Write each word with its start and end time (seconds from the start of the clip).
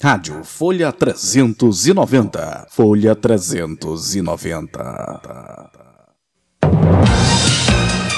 Rádio 0.00 0.44
Folha 0.44 0.92
390. 0.92 2.68
Folha 2.70 3.16
390. 3.16 5.70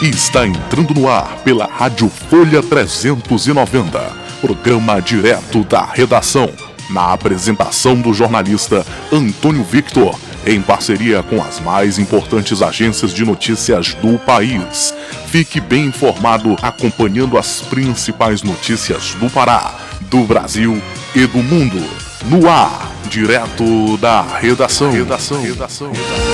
Está 0.03 0.47
entrando 0.47 0.93
no 0.93 1.09
ar 1.09 1.43
pela 1.43 1.65
Rádio 1.65 2.11
Folha 2.11 2.63
390. 2.63 3.99
Programa 4.43 5.01
direto 5.01 5.65
da 5.65 5.87
redação. 5.87 6.53
Na 6.91 7.15
apresentação 7.15 7.99
do 7.99 8.13
jornalista 8.13 8.85
Antônio 9.11 9.65
Victor 9.65 10.15
em 10.47 10.61
parceria 10.61 11.23
com 11.23 11.43
as 11.43 11.61
mais 11.61 11.99
importantes 11.99 12.63
agências 12.63 13.13
de 13.13 13.25
notícias 13.25 13.95
do 13.95 14.19
país. 14.19 14.95
Fique 15.27 15.61
bem 15.61 15.87
informado 15.87 16.57
acompanhando 16.63 17.39
as 17.39 17.61
principais 17.63 18.43
notícias 18.43 19.15
do 19.15 19.31
Pará, 19.31 19.79
do 20.11 20.25
Brasil 20.25 20.83
e 21.15 21.25
do 21.27 21.39
mundo. 21.39 21.79
No 22.27 22.51
ar, 22.51 22.93
direto 23.09 23.97
da 23.99 24.21
redação. 24.23 24.91
redação. 24.91 25.41
redação. 25.41 25.93
redação. 25.93 26.30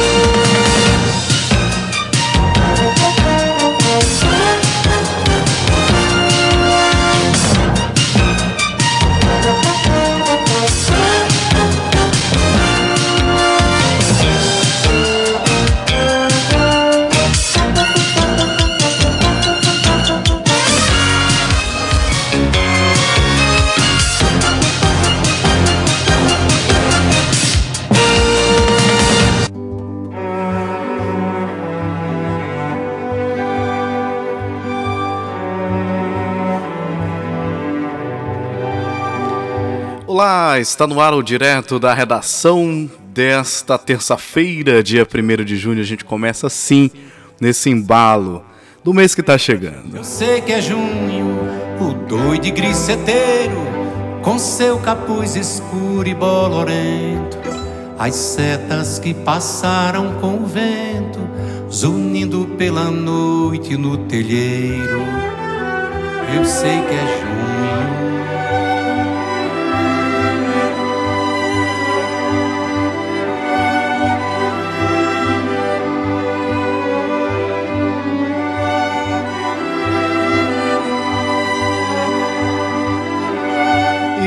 Está 40.55 40.87
no 40.87 41.01
ar 41.01 41.13
o 41.13 41.23
direto 41.23 41.79
da 41.79 41.93
redação 41.93 42.89
desta 43.13 43.77
terça-feira, 43.77 44.83
dia 44.83 45.05
1 45.05 45.45
de 45.45 45.57
junho. 45.57 45.81
A 45.81 45.85
gente 45.85 46.05
começa 46.05 46.47
assim, 46.47 46.91
nesse 47.41 47.69
embalo 47.69 48.45
do 48.83 48.95
mês 48.95 49.15
que 49.15 49.21
está 49.21 49.37
chegando. 49.37 49.97
Eu 49.97 50.05
sei 50.05 50.41
que 50.41 50.53
é 50.53 50.63
junho, 50.63 51.37
o 51.81 51.93
doido 52.07 52.47
e 52.47 52.51
griceteiro, 52.53 53.59
com 54.23 54.39
seu 54.39 54.79
capuz 54.79 55.35
escuro 55.35 56.09
e 56.09 56.15
bolorento. 56.15 57.39
As 57.99 58.15
setas 58.15 58.99
que 58.99 59.13
passaram 59.13 60.15
com 60.21 60.37
o 60.37 60.47
vento, 60.47 61.19
zunindo 61.71 62.47
pela 62.57 62.91
noite 62.91 63.77
no 63.77 63.99
telheiro. 63.99 65.03
Eu 66.35 66.45
sei 66.45 66.81
que 66.83 66.95
é 66.95 67.21
junho 67.21 68.06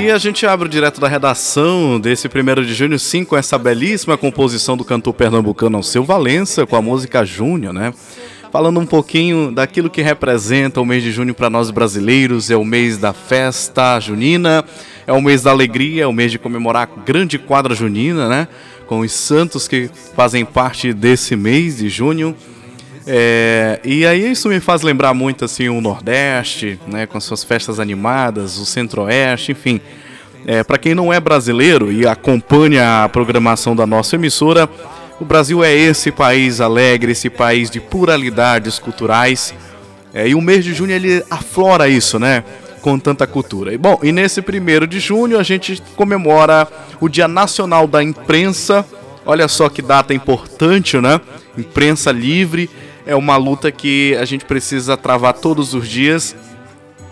E 0.09 0.11
a 0.11 0.17
gente 0.17 0.43
abre 0.43 0.67
direto 0.67 0.99
da 0.99 1.07
redação 1.07 1.99
desse 1.99 2.27
1 2.27 2.63
de 2.63 2.73
junho, 2.73 2.97
sim, 2.97 3.23
com 3.23 3.37
essa 3.37 3.59
belíssima 3.59 4.17
composição 4.17 4.75
do 4.75 4.83
cantor 4.83 5.13
pernambucano 5.13 5.77
Alceu 5.77 6.03
Valença, 6.03 6.65
com 6.65 6.75
a 6.75 6.81
música 6.81 7.23
Júnior, 7.23 7.71
né? 7.71 7.93
Falando 8.51 8.79
um 8.79 8.87
pouquinho 8.87 9.51
daquilo 9.51 9.87
que 9.87 10.01
representa 10.01 10.81
o 10.81 10.85
mês 10.85 11.03
de 11.03 11.11
junho 11.11 11.35
para 11.35 11.47
nós 11.47 11.69
brasileiros, 11.69 12.49
é 12.49 12.57
o 12.57 12.65
mês 12.65 12.97
da 12.97 13.13
festa 13.13 13.99
junina, 13.99 14.65
é 15.05 15.13
o 15.13 15.21
mês 15.21 15.43
da 15.43 15.51
alegria, 15.51 16.05
é 16.05 16.07
o 16.07 16.11
mês 16.11 16.31
de 16.31 16.39
comemorar 16.39 16.89
a 16.91 17.01
grande 17.03 17.37
quadra 17.37 17.75
junina, 17.75 18.27
né? 18.27 18.47
Com 18.87 19.01
os 19.01 19.11
santos 19.11 19.67
que 19.67 19.91
fazem 20.15 20.43
parte 20.43 20.91
desse 20.91 21.35
mês 21.35 21.77
de 21.77 21.87
junho. 21.87 22.35
É, 23.05 23.79
e 23.83 24.07
aí 24.07 24.31
isso 24.31 24.49
me 24.49 24.59
faz 24.59 24.81
lembrar 24.81 25.13
muito 25.13 25.45
assim 25.45 25.69
o 25.69 25.79
Nordeste, 25.79 26.79
né, 26.87 27.07
com 27.07 27.19
suas 27.19 27.43
festas 27.43 27.79
animadas, 27.79 28.57
o 28.57 28.65
Centro-Oeste, 28.65 29.51
enfim. 29.51 29.79
É, 30.45 30.63
Para 30.63 30.77
quem 30.77 30.95
não 30.95 31.11
é 31.11 31.19
brasileiro 31.19 31.91
e 31.91 32.07
acompanha 32.07 33.03
a 33.03 33.09
programação 33.09 33.75
da 33.75 33.85
nossa 33.85 34.15
emissora, 34.15 34.69
o 35.19 35.25
Brasil 35.25 35.63
é 35.63 35.73
esse 35.73 36.11
país 36.11 36.61
alegre, 36.61 37.11
esse 37.11 37.29
país 37.29 37.69
de 37.69 37.79
pluralidades 37.79 38.79
culturais. 38.79 39.53
É, 40.13 40.27
e 40.27 40.33
o 40.33 40.41
mês 40.41 40.63
de 40.63 40.73
junho 40.73 40.91
ele 40.91 41.23
aflora 41.29 41.87
isso, 41.89 42.17
né? 42.17 42.43
Com 42.81 42.97
tanta 42.97 43.27
cultura. 43.27 43.73
E 43.73 43.77
bom, 43.77 43.99
e 44.01 44.11
nesse 44.11 44.41
primeiro 44.41 44.87
de 44.87 44.99
junho 44.99 45.37
a 45.37 45.43
gente 45.43 45.83
comemora 45.95 46.67
o 47.01 47.09
Dia 47.09 47.27
Nacional 47.27 47.85
da 47.85 48.01
Imprensa. 48.01 48.85
Olha 49.25 49.47
só 49.47 49.67
que 49.67 49.81
data 49.81 50.13
importante, 50.13 50.97
né? 50.97 51.19
Imprensa 51.57 52.11
livre 52.11 52.69
é 53.05 53.15
uma 53.15 53.35
luta 53.35 53.71
que 53.71 54.15
a 54.15 54.25
gente 54.25 54.45
precisa 54.45 54.95
travar 54.95 55.33
todos 55.33 55.73
os 55.73 55.87
dias, 55.87 56.35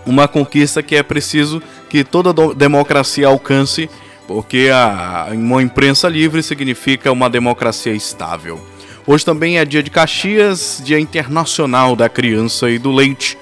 uma 0.08 0.28
conquista 0.28 0.82
que 0.82 0.96
é 0.96 1.04
preciso 1.04 1.62
que 1.90 2.04
toda 2.04 2.34
democracia 2.56 3.28
alcance, 3.28 3.88
porque 4.26 4.72
a, 4.74 5.28
uma 5.32 5.62
imprensa 5.62 6.08
livre 6.08 6.42
significa 6.42 7.12
uma 7.12 7.30
democracia 7.30 7.94
estável. 7.94 8.60
Hoje 9.06 9.24
também 9.24 9.60
é 9.60 9.66
dia 9.66 9.84
de 9.84 9.92
Caxias, 9.92 10.82
dia 10.84 11.00
internacional 11.00 11.96
da 11.96 12.10
criança 12.10 12.68
e 12.70 12.80
do 12.80 12.92
leite. 12.92 13.38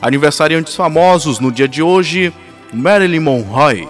Aniversariantes 0.00 0.76
famosos 0.76 1.40
no 1.40 1.50
dia 1.50 1.66
de 1.66 1.82
hoje, 1.82 2.32
Marilyn 2.72 3.18
Monroe, 3.20 3.88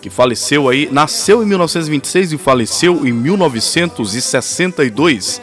que 0.00 0.08
faleceu 0.10 0.68
aí, 0.68 0.88
nasceu 0.92 1.42
em 1.42 1.46
1926 1.46 2.32
e 2.32 2.38
faleceu 2.38 3.04
em 3.06 3.12
1962 3.12 5.40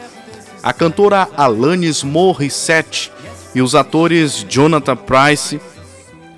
a 0.62 0.72
cantora 0.72 1.28
Alanis 1.36 2.04
Morissette 2.04 3.10
e 3.54 3.60
os 3.60 3.74
atores 3.74 4.46
Jonathan 4.48 4.96
Price, 4.96 5.60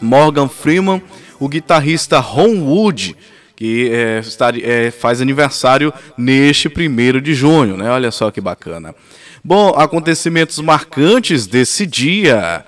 Morgan 0.01 0.49
Freeman, 0.49 1.03
o 1.39 1.49
guitarrista 1.49 2.19
Ron 2.19 2.61
Wood, 2.61 3.17
que 3.57 3.91
é, 3.91 4.19
está, 4.21 4.51
é, 4.51 4.91
faz 4.91 5.21
aniversário 5.21 5.93
neste 6.17 6.69
primeiro 6.69 7.21
de 7.21 7.35
junho, 7.35 7.77
né? 7.77 7.91
Olha 7.91 8.11
só 8.11 8.31
que 8.31 8.41
bacana. 8.41 8.95
Bom, 9.43 9.75
acontecimentos 9.77 10.59
marcantes 10.59 11.47
desse 11.47 11.87
dia. 11.87 12.65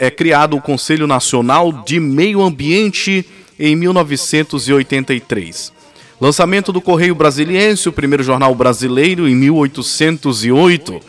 É 0.00 0.10
criado 0.10 0.56
o 0.56 0.60
Conselho 0.62 1.06
Nacional 1.06 1.84
de 1.86 2.00
Meio 2.00 2.40
Ambiente 2.42 3.26
em 3.58 3.76
1983. 3.76 5.72
Lançamento 6.18 6.72
do 6.72 6.80
Correio 6.80 7.14
Brasiliense, 7.14 7.88
o 7.88 7.92
primeiro 7.92 8.22
jornal 8.24 8.54
brasileiro, 8.54 9.28
em 9.28 9.36
1808. 9.36 11.00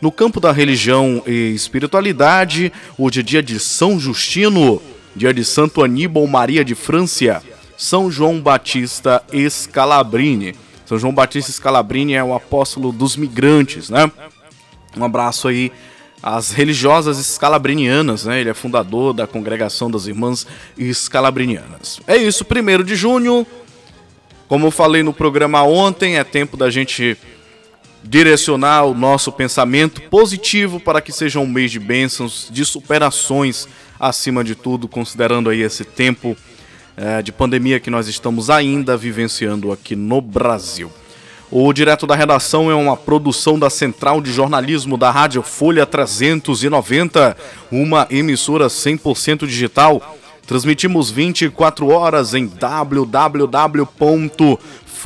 No 0.00 0.12
campo 0.12 0.40
da 0.40 0.52
religião 0.52 1.22
e 1.26 1.54
espiritualidade, 1.54 2.70
hoje 2.98 3.20
é 3.20 3.22
dia 3.22 3.42
de 3.42 3.58
São 3.58 3.98
Justino, 3.98 4.82
dia 5.14 5.32
de 5.32 5.42
Santo 5.42 5.82
Aníbal 5.82 6.26
Maria 6.26 6.62
de 6.62 6.74
França, 6.74 7.42
São 7.78 8.10
João 8.10 8.38
Batista 8.38 9.22
Scalabrini. 9.48 10.54
São 10.84 10.98
João 10.98 11.14
Batista 11.14 11.50
Scalabrini 11.50 12.12
é 12.12 12.22
o 12.22 12.34
apóstolo 12.34 12.92
dos 12.92 13.16
migrantes, 13.16 13.88
né? 13.88 14.10
Um 14.94 15.02
abraço 15.02 15.48
aí 15.48 15.72
às 16.22 16.50
religiosas 16.50 17.18
escalabrinianas, 17.18 18.26
né? 18.26 18.40
Ele 18.40 18.50
é 18.50 18.54
fundador 18.54 19.14
da 19.14 19.26
congregação 19.26 19.90
das 19.90 20.06
irmãs 20.06 20.46
escalabrinianas. 20.76 22.00
É 22.06 22.16
isso, 22.16 22.44
primeiro 22.44 22.84
de 22.84 22.94
junho, 22.94 23.46
como 24.46 24.66
eu 24.66 24.70
falei 24.70 25.02
no 25.02 25.12
programa 25.12 25.62
ontem, 25.62 26.18
é 26.18 26.24
tempo 26.24 26.54
da 26.54 26.68
gente 26.68 27.16
direcionar 28.06 28.84
o 28.84 28.94
nosso 28.94 29.32
pensamento 29.32 30.00
positivo 30.02 30.78
para 30.78 31.00
que 31.00 31.12
seja 31.12 31.40
um 31.40 31.46
mês 31.46 31.70
de 31.70 31.80
bênçãos, 31.80 32.48
de 32.50 32.64
superações, 32.64 33.66
acima 33.98 34.44
de 34.44 34.54
tudo, 34.54 34.86
considerando 34.86 35.50
aí 35.50 35.60
esse 35.60 35.84
tempo 35.84 36.36
é, 36.96 37.20
de 37.20 37.32
pandemia 37.32 37.80
que 37.80 37.90
nós 37.90 38.06
estamos 38.06 38.48
ainda 38.48 38.96
vivenciando 38.96 39.72
aqui 39.72 39.96
no 39.96 40.20
Brasil. 40.20 40.90
O 41.50 41.72
Direto 41.72 42.06
da 42.06 42.14
Redação 42.16 42.70
é 42.70 42.74
uma 42.74 42.96
produção 42.96 43.58
da 43.58 43.70
Central 43.70 44.20
de 44.20 44.32
Jornalismo 44.32 44.96
da 44.96 45.10
Rádio 45.10 45.42
Folha 45.42 45.86
390, 45.86 47.36
uma 47.70 48.06
emissora 48.10 48.66
100% 48.66 49.46
digital 49.46 50.16
Transmitimos 50.46 51.10
24 51.10 51.88
horas 51.88 52.32
em 52.32 52.46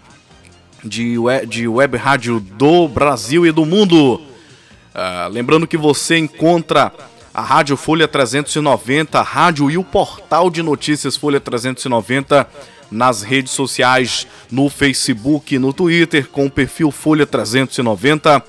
de 0.84 1.18
web, 1.18 1.48
de 1.48 1.66
web 1.68 1.98
rádio 1.98 2.42
do 2.42 2.88
Brasil 2.88 3.46
e 3.46 3.52
do 3.52 3.66
mundo. 3.66 4.16
Uh, 4.16 5.30
lembrando 5.32 5.68
que 5.68 5.78
você 5.78 6.18
encontra 6.18 6.92
a 7.34 7.42
Rádio 7.42 7.76
Folha 7.78 8.08
390, 8.08 9.20
a 9.20 9.22
rádio 9.22 9.72
e 9.72 9.78
o 9.78 9.84
portal 9.84 10.50
de 10.50 10.64
notícias 10.64 11.16
Folha 11.16 11.40
390 11.40 12.50
nas 12.90 13.22
redes 13.22 13.52
sociais, 13.52 14.28
no 14.52 14.70
Facebook, 14.70 15.58
no 15.60 15.74
Twitter, 15.74 16.28
com 16.30 16.46
o 16.46 16.52
perfil 16.52 16.92
Folha 16.92 17.26
390 17.26 18.44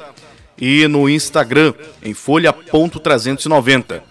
e 0.60 0.86
no 0.88 1.08
Instagram, 1.08 1.74
em 2.02 2.14
folha.390. 2.14 4.02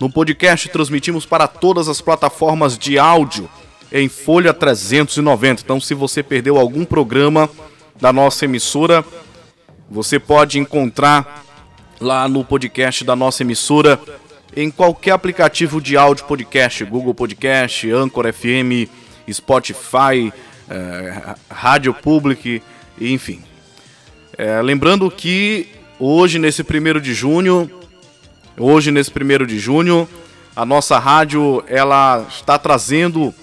No 0.00 0.10
podcast, 0.10 0.68
transmitimos 0.68 1.24
para 1.24 1.46
todas 1.46 1.88
as 1.88 2.00
plataformas 2.00 2.76
de 2.76 2.98
áudio 2.98 3.48
em 3.92 4.08
Folha 4.08 4.52
390. 4.52 5.62
Então, 5.62 5.80
se 5.80 5.94
você 5.94 6.22
perdeu 6.22 6.58
algum 6.58 6.84
programa 6.84 7.48
da 8.00 8.12
nossa 8.12 8.46
emissora, 8.46 9.04
você 9.88 10.18
pode 10.18 10.58
encontrar 10.58 11.44
lá 12.00 12.26
no 12.28 12.44
podcast 12.44 13.04
da 13.04 13.14
nossa 13.14 13.42
emissora 13.42 14.00
em 14.56 14.70
qualquer 14.70 15.12
aplicativo 15.12 15.80
de 15.80 15.96
áudio 15.96 16.24
podcast, 16.24 16.84
Google 16.84 17.14
Podcast, 17.14 17.90
Anchor 17.90 18.32
FM, 18.32 18.90
Spotify, 19.30 20.32
é, 20.68 21.34
Rádio 21.50 21.92
Public, 21.92 22.62
enfim. 23.00 23.42
É, 24.36 24.62
lembrando 24.62 25.10
que 25.10 25.68
hoje, 25.98 26.38
nesse 26.38 26.64
primeiro 26.64 27.00
de 27.00 27.12
junho, 27.12 27.70
hoje 28.58 28.90
nesse 28.90 29.10
primeiro 29.10 29.46
de 29.46 29.58
junho, 29.58 30.08
a 30.54 30.64
nossa 30.64 30.98
rádio 30.98 31.62
ela 31.66 32.26
está 32.28 32.58
trazendo 32.58 33.34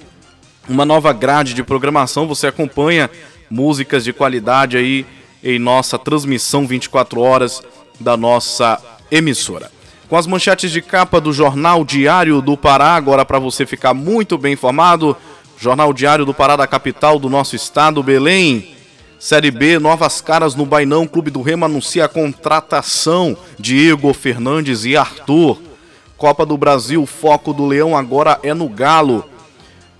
uma 0.68 0.86
nova 0.86 1.12
grade 1.14 1.54
de 1.54 1.64
programação. 1.64 2.28
Você 2.28 2.48
acompanha 2.48 3.10
músicas 3.50 4.04
de 4.04 4.14
qualidade 4.14 4.78
aí 4.78 5.06
em 5.44 5.58
nossa 5.58 5.98
transmissão 5.98 6.68
24 6.68 7.22
horas 7.22 7.62
da 8.00 8.16
nossa 8.16 8.80
emissora. 9.12 9.72
Com 10.08 10.18
as 10.18 10.25
manchetes 10.25 10.72
de 10.72 10.82
capa 10.82 11.22
do 11.22 11.32
Jornal 11.32 11.84
Diário 11.86 12.42
do 12.42 12.58
Pará, 12.58 12.96
agora 12.96 13.24
para 13.24 13.40
você 13.40 13.66
ficar 13.66 13.94
muito 13.94 14.38
bem 14.38 14.54
informado, 14.54 15.16
Jornal 15.62 15.92
Diário 15.92 16.26
do 16.26 16.34
Pará 16.34 16.56
da 16.56 16.66
capital 16.66 17.20
do 17.20 17.30
nosso 17.30 17.54
estado, 17.54 18.02
Belém. 18.02 18.78
Série 19.20 19.52
B, 19.52 19.78
novas 19.78 20.22
caras 20.22 20.56
no 20.56 20.66
Bainão. 20.66 21.06
Clube 21.06 21.30
do 21.30 21.42
Remo 21.42 21.66
anuncia 21.66 22.06
a 22.06 22.08
contratação 22.08 23.36
de 23.60 23.76
Igor 23.76 24.14
Fernandes 24.14 24.86
e 24.86 24.96
Arthur. 24.96 25.60
Copa 26.16 26.46
do 26.46 26.58
Brasil, 26.58 27.06
foco 27.06 27.52
do 27.52 27.66
Leão 27.66 27.94
agora 27.94 28.40
é 28.42 28.54
no 28.54 28.70
Galo. 28.70 29.26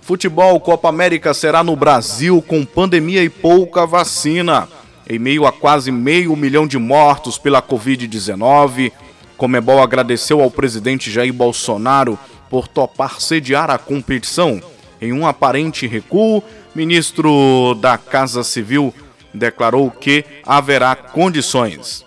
Futebol, 0.00 0.58
Copa 0.60 0.88
América 0.88 1.34
será 1.34 1.62
no 1.62 1.76
Brasil 1.76 2.40
com 2.40 2.64
pandemia 2.64 3.22
e 3.22 3.28
pouca 3.28 3.84
vacina. 3.84 4.66
Em 5.06 5.18
meio 5.18 5.44
a 5.44 5.52
quase 5.52 5.92
meio 5.92 6.34
milhão 6.34 6.66
de 6.66 6.78
mortos 6.78 7.36
pela 7.36 7.60
Covid-19, 7.60 8.92
Comebol 9.36 9.82
agradeceu 9.82 10.40
ao 10.40 10.50
presidente 10.50 11.10
Jair 11.10 11.34
Bolsonaro 11.34 12.18
por 12.48 12.66
topar 12.66 13.20
sediar 13.20 13.70
a 13.70 13.76
competição. 13.76 14.62
Em 15.00 15.12
um 15.12 15.26
aparente 15.26 15.86
recuo, 15.86 16.42
ministro 16.74 17.74
da 17.80 17.96
Casa 17.96 18.44
Civil 18.44 18.94
declarou 19.32 19.90
que 19.90 20.24
haverá 20.44 20.94
condições. 20.94 22.04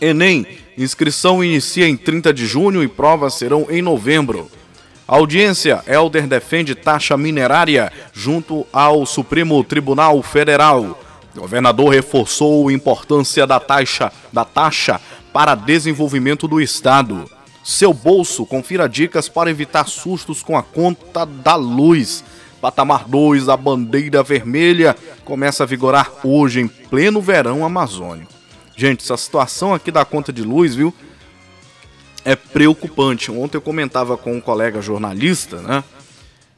Enem, 0.00 0.46
inscrição 0.78 1.44
inicia 1.44 1.86
em 1.86 1.96
30 1.96 2.32
de 2.32 2.46
junho 2.46 2.82
e 2.82 2.88
provas 2.88 3.34
serão 3.34 3.66
em 3.68 3.82
novembro. 3.82 4.50
Audiência, 5.06 5.82
Helder 5.86 6.26
defende 6.26 6.74
taxa 6.74 7.16
minerária 7.16 7.92
junto 8.12 8.66
ao 8.72 9.04
Supremo 9.04 9.62
Tribunal 9.64 10.22
Federal. 10.22 10.98
Governador 11.36 11.92
reforçou 11.92 12.68
a 12.68 12.72
importância 12.72 13.46
da 13.46 13.60
taxa, 13.60 14.12
da 14.32 14.44
taxa 14.44 15.00
para 15.32 15.54
desenvolvimento 15.54 16.48
do 16.48 16.60
estado. 16.60 17.28
Seu 17.62 17.92
bolso, 17.92 18.46
confira 18.46 18.88
dicas 18.88 19.28
para 19.28 19.50
evitar 19.50 19.86
sustos 19.86 20.42
com 20.42 20.56
a 20.56 20.62
conta 20.62 21.24
da 21.26 21.54
luz. 21.54 22.24
Patamar 22.60 23.08
2, 23.08 23.48
a 23.48 23.56
bandeira 23.56 24.22
vermelha, 24.22 24.96
começa 25.24 25.62
a 25.62 25.66
vigorar 25.66 26.10
hoje 26.24 26.60
em 26.60 26.68
pleno 26.68 27.20
verão 27.20 27.64
amazônico. 27.64 28.32
Gente, 28.76 29.02
essa 29.02 29.16
situação 29.16 29.74
aqui 29.74 29.90
da 29.90 30.04
conta 30.04 30.32
de 30.32 30.42
luz, 30.42 30.74
viu? 30.74 30.94
É 32.24 32.36
preocupante. 32.36 33.30
Ontem 33.30 33.56
eu 33.56 33.62
comentava 33.62 34.16
com 34.16 34.34
um 34.34 34.40
colega 34.40 34.80
jornalista, 34.80 35.56
né? 35.60 35.84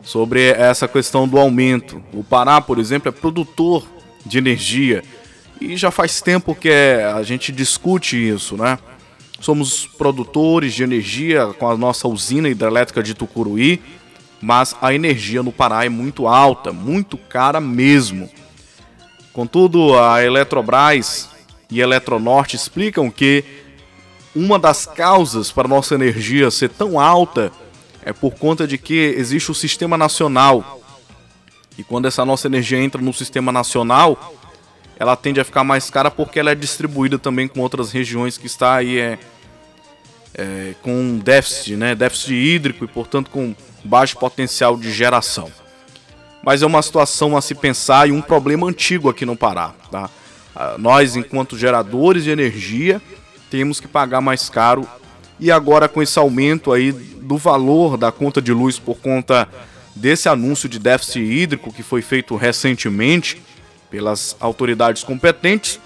Sobre 0.03 0.51
essa 0.51 0.89
questão 0.89 1.29
do 1.29 1.39
aumento. 1.39 2.03
O 2.13 2.25
Pará, 2.25 2.61
por 2.61 2.79
exemplo, 2.79 3.09
é 3.09 3.13
produtor 3.13 3.87
de 4.25 4.39
energia. 4.39 5.03
E 5.61 5.77
já 5.77 5.93
faz 5.93 6.21
tempo 6.21 6.55
que 6.55 6.69
é, 6.69 7.05
a 7.05 7.23
gente 7.23 7.53
discute 7.53 8.17
isso, 8.17 8.57
né? 8.57 8.79
Somos 9.43 9.89
produtores 9.89 10.73
de 10.73 10.85
energia 10.85 11.49
com 11.59 11.69
a 11.69 11.77
nossa 11.77 12.06
usina 12.06 12.49
hidrelétrica 12.49 13.03
de 13.03 13.12
Tucuruí, 13.12 13.83
mas 14.41 14.77
a 14.81 14.94
energia 14.94 15.43
no 15.43 15.50
Pará 15.50 15.85
é 15.85 15.89
muito 15.89 16.29
alta, 16.29 16.73
muito 16.73 17.19
cara 17.19 17.61
mesmo. 17.61 18.31
Contudo, 19.33 19.99
a 19.99 20.23
Eletrobras 20.23 21.29
e 21.69 21.81
Eletronorte 21.81 22.55
explicam 22.55 23.11
que 23.11 23.44
uma 24.33 24.61
das 24.61 24.87
causas 24.87 25.50
para 25.50 25.67
nossa 25.67 25.97
energia 25.97 26.49
ser 26.49 26.69
tão 26.69 27.00
alta 27.00 27.50
é 28.05 28.12
por 28.12 28.35
conta 28.35 28.65
de 28.65 28.79
que 28.79 28.94
existe 28.94 29.50
o 29.50 29.55
sistema 29.55 29.99
nacional. 29.99 30.81
E 31.77 31.83
quando 31.83 32.06
essa 32.06 32.25
nossa 32.25 32.47
energia 32.47 32.79
entra 32.79 33.03
no 33.03 33.12
sistema 33.12 33.50
nacional, 33.50 34.37
ela 34.97 35.17
tende 35.17 35.41
a 35.41 35.44
ficar 35.44 35.65
mais 35.65 35.91
cara 35.91 36.12
porque 36.12 36.39
ela 36.39 36.53
é 36.53 36.55
distribuída 36.55 37.19
também 37.19 37.49
com 37.49 37.59
outras 37.59 37.91
regiões 37.91 38.39
que 38.39 38.47
está 38.47 38.77
aí 38.77 39.00
é, 39.00 39.19
é, 40.34 40.75
com 40.82 41.19
déficit, 41.19 41.76
né? 41.76 41.94
déficit 41.94 42.34
hídrico 42.34 42.84
e, 42.84 42.88
portanto, 42.88 43.31
com 43.31 43.55
baixo 43.84 44.17
potencial 44.19 44.76
de 44.76 44.90
geração. 44.93 45.50
Mas 46.43 46.62
é 46.62 46.67
uma 46.67 46.82
situação 46.82 47.37
a 47.37 47.40
se 47.40 47.55
pensar 47.55 48.08
e 48.08 48.12
um 48.12 48.20
problema 48.20 48.67
antigo 48.67 49.08
aqui 49.08 49.25
no 49.25 49.37
Pará. 49.37 49.75
Tá? 49.90 50.11
Ah, 50.55 50.76
nós, 50.79 51.17
enquanto 51.17 51.56
geradores 51.56 52.25
de 52.25 52.31
energia, 52.31 53.00
temos 53.50 53.79
que 53.79 53.87
pagar 53.87 54.20
mais 54.20 54.49
caro 54.49 54.87
e 55.38 55.50
agora 55.50 55.88
com 55.88 56.02
esse 56.02 56.19
aumento 56.19 56.73
aí 56.73 56.93
do 56.93 57.37
valor 57.37 57.96
da 57.96 58.11
conta 58.11 58.40
de 58.40 58.52
luz 58.52 58.79
por 58.79 58.99
conta 58.99 59.49
desse 59.94 60.29
anúncio 60.29 60.69
de 60.69 60.79
déficit 60.79 61.20
hídrico 61.20 61.73
que 61.73 61.82
foi 61.82 62.02
feito 62.02 62.34
recentemente, 62.37 63.43
pelas 63.90 64.34
autoridades 64.40 65.05
competentes, 65.05 65.79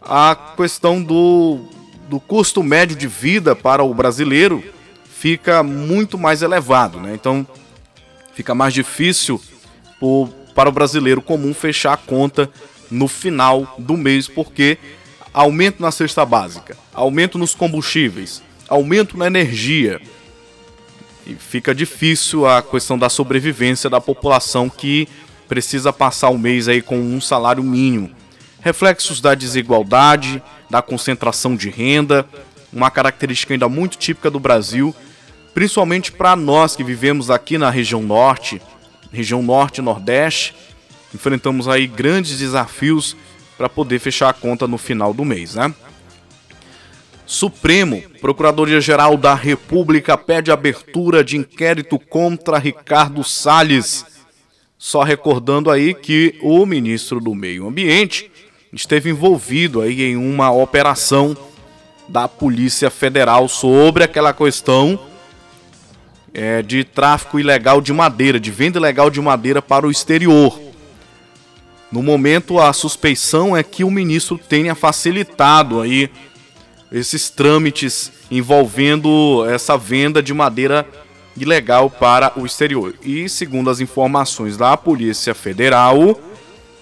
a 0.00 0.34
questão 0.56 1.02
do, 1.02 1.60
do 2.08 2.18
custo 2.18 2.62
médio 2.62 2.96
de 2.96 3.06
vida 3.06 3.54
para 3.54 3.82
o 3.84 3.92
brasileiro 3.94 4.64
fica 5.18 5.62
muito 5.62 6.16
mais 6.16 6.42
elevado. 6.42 6.98
Né? 6.98 7.12
Então, 7.14 7.46
fica 8.32 8.54
mais 8.54 8.72
difícil 8.72 9.40
por, 10.00 10.28
para 10.54 10.68
o 10.68 10.72
brasileiro 10.72 11.20
comum 11.20 11.52
fechar 11.52 11.92
a 11.92 11.96
conta 11.96 12.50
no 12.90 13.06
final 13.06 13.76
do 13.78 13.96
mês, 13.96 14.26
porque 14.26 14.78
aumento 15.34 15.82
na 15.82 15.90
cesta 15.90 16.24
básica, 16.24 16.76
aumento 16.94 17.36
nos 17.36 17.54
combustíveis, 17.54 18.42
aumento 18.68 19.18
na 19.18 19.26
energia. 19.26 20.00
E 21.26 21.34
fica 21.34 21.74
difícil 21.74 22.46
a 22.46 22.62
questão 22.62 22.98
da 22.98 23.10
sobrevivência 23.10 23.90
da 23.90 24.00
população 24.00 24.70
que 24.70 25.06
precisa 25.46 25.92
passar 25.92 26.30
o 26.30 26.38
mês 26.38 26.68
aí 26.68 26.80
com 26.80 26.98
um 26.98 27.20
salário 27.20 27.62
mínimo. 27.62 28.10
Reflexos 28.68 29.22
da 29.22 29.34
desigualdade, 29.34 30.42
da 30.68 30.82
concentração 30.82 31.56
de 31.56 31.70
renda, 31.70 32.28
uma 32.70 32.90
característica 32.90 33.54
ainda 33.54 33.66
muito 33.66 33.96
típica 33.96 34.30
do 34.30 34.38
Brasil, 34.38 34.94
principalmente 35.54 36.12
para 36.12 36.36
nós 36.36 36.76
que 36.76 36.84
vivemos 36.84 37.30
aqui 37.30 37.56
na 37.56 37.70
região 37.70 38.02
norte, 38.02 38.60
região 39.10 39.42
norte 39.42 39.78
e 39.78 39.82
nordeste, 39.82 40.54
enfrentamos 41.14 41.66
aí 41.66 41.86
grandes 41.86 42.38
desafios 42.38 43.16
para 43.56 43.70
poder 43.70 44.00
fechar 44.00 44.28
a 44.28 44.34
conta 44.34 44.68
no 44.68 44.76
final 44.76 45.14
do 45.14 45.24
mês, 45.24 45.54
né? 45.54 45.74
Supremo, 47.24 48.02
Procuradoria-Geral 48.20 49.16
da 49.16 49.32
República 49.32 50.18
pede 50.18 50.50
abertura 50.50 51.24
de 51.24 51.38
inquérito 51.38 51.98
contra 51.98 52.58
Ricardo 52.58 53.24
Salles 53.24 54.04
só 54.76 55.02
recordando 55.02 55.70
aí 55.70 55.94
que 55.94 56.38
o 56.42 56.66
ministro 56.66 57.18
do 57.18 57.34
Meio 57.34 57.66
Ambiente 57.66 58.30
esteve 58.72 59.10
envolvido 59.10 59.80
aí 59.80 60.02
em 60.02 60.16
uma 60.16 60.50
operação 60.50 61.36
da 62.08 62.26
Polícia 62.26 62.90
Federal 62.90 63.48
sobre 63.48 64.04
aquela 64.04 64.32
questão 64.32 64.98
é, 66.32 66.62
de 66.62 66.84
tráfico 66.84 67.38
ilegal 67.38 67.80
de 67.80 67.92
madeira, 67.92 68.38
de 68.38 68.50
venda 68.50 68.78
ilegal 68.78 69.10
de 69.10 69.20
madeira 69.20 69.60
para 69.60 69.86
o 69.86 69.90
exterior. 69.90 70.58
No 71.90 72.02
momento, 72.02 72.58
a 72.58 72.72
suspeição 72.72 73.56
é 73.56 73.62
que 73.62 73.82
o 73.82 73.90
ministro 73.90 74.38
tenha 74.38 74.74
facilitado 74.74 75.80
aí 75.80 76.10
esses 76.92 77.30
trâmites 77.30 78.12
envolvendo 78.30 79.46
essa 79.48 79.76
venda 79.76 80.22
de 80.22 80.34
madeira 80.34 80.86
ilegal 81.36 81.88
para 81.88 82.32
o 82.36 82.44
exterior. 82.44 82.94
E 83.02 83.28
segundo 83.28 83.70
as 83.70 83.80
informações 83.80 84.56
da 84.56 84.76
Polícia 84.76 85.34
Federal, 85.34 86.18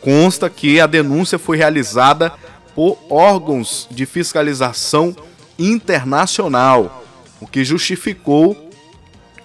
consta 0.07 0.49
que 0.49 0.79
a 0.81 0.87
denúncia 0.87 1.37
foi 1.37 1.57
realizada 1.57 2.33
por 2.77 2.97
órgãos 3.11 3.89
de 3.91 4.07
fiscalização 4.07 5.17
internacional, 5.59 7.05
o 7.41 7.47
que 7.49 7.65
justificou 7.65 8.71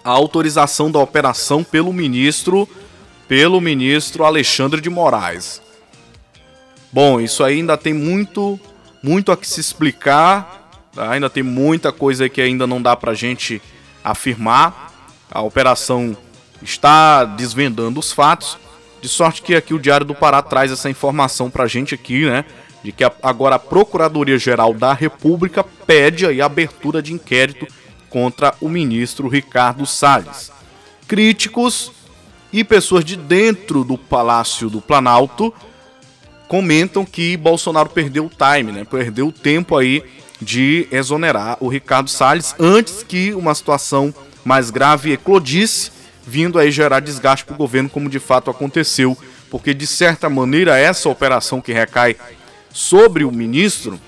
a 0.03 0.11
autorização 0.11 0.91
da 0.91 0.99
operação 0.99 1.63
pelo 1.63 1.91
ministro 1.91 2.69
pelo 3.27 3.59
ministro 3.59 4.23
Alexandre 4.23 4.79
de 4.79 4.89
Moraes. 4.89 5.59
Bom, 6.91 7.19
isso 7.19 7.43
ainda 7.43 7.75
tem 7.75 7.93
muito 7.93 8.59
muito 9.01 9.31
a 9.31 9.37
que 9.37 9.47
se 9.47 9.59
explicar, 9.59 10.69
tá? 10.93 11.09
ainda 11.09 11.27
tem 11.27 11.41
muita 11.41 11.91
coisa 11.91 12.29
que 12.29 12.39
ainda 12.39 12.67
não 12.67 12.79
dá 12.79 12.95
pra 12.95 13.15
gente 13.15 13.59
afirmar. 14.03 14.93
A 15.31 15.41
operação 15.41 16.15
está 16.61 17.25
desvendando 17.25 17.99
os 17.99 18.11
fatos, 18.11 18.59
de 19.01 19.09
sorte 19.09 19.41
que 19.41 19.55
aqui 19.55 19.73
o 19.73 19.79
Diário 19.79 20.05
do 20.05 20.13
Pará 20.13 20.41
traz 20.41 20.71
essa 20.71 20.89
informação 20.89 21.49
pra 21.49 21.67
gente 21.67 21.95
aqui, 21.95 22.25
né? 22.25 22.45
de 22.83 22.91
que 22.91 23.03
agora 23.21 23.55
a 23.55 23.59
Procuradoria-Geral 23.59 24.73
da 24.73 24.93
República 24.93 25.63
pede 25.63 26.25
a 26.25 26.45
abertura 26.45 27.01
de 27.01 27.13
inquérito 27.13 27.67
contra 28.09 28.53
o 28.59 28.67
ministro 28.67 29.27
Ricardo 29.27 29.85
Salles. 29.85 30.51
Críticos 31.07 31.91
e 32.51 32.63
pessoas 32.63 33.05
de 33.05 33.15
dentro 33.15 33.83
do 33.83 33.97
Palácio 33.97 34.69
do 34.69 34.81
Planalto 34.81 35.53
comentam 36.47 37.05
que 37.05 37.37
Bolsonaro 37.37 37.89
perdeu 37.89 38.25
o 38.25 38.29
time, 38.29 38.71
né? 38.71 38.83
Perdeu 38.83 39.27
o 39.27 39.31
tempo 39.31 39.77
aí 39.77 40.03
de 40.41 40.87
exonerar 40.91 41.57
o 41.61 41.67
Ricardo 41.67 42.09
Salles 42.09 42.55
antes 42.59 43.03
que 43.03 43.33
uma 43.33 43.53
situação 43.53 44.13
mais 44.43 44.71
grave 44.71 45.13
eclodisse, 45.13 45.91
vindo 46.25 46.59
aí 46.59 46.71
gerar 46.71 46.99
desgaste 46.99 47.45
para 47.45 47.55
o 47.55 47.57
governo, 47.57 47.89
como 47.89 48.09
de 48.09 48.19
fato 48.19 48.49
aconteceu, 48.49 49.17
porque 49.49 49.73
de 49.73 49.87
certa 49.87 50.29
maneira 50.29 50.77
essa 50.77 51.09
operação 51.09 51.61
que 51.61 51.73
recai 51.73 52.15
sobre 52.71 53.23
o 53.23 53.31
ministro, 53.31 53.99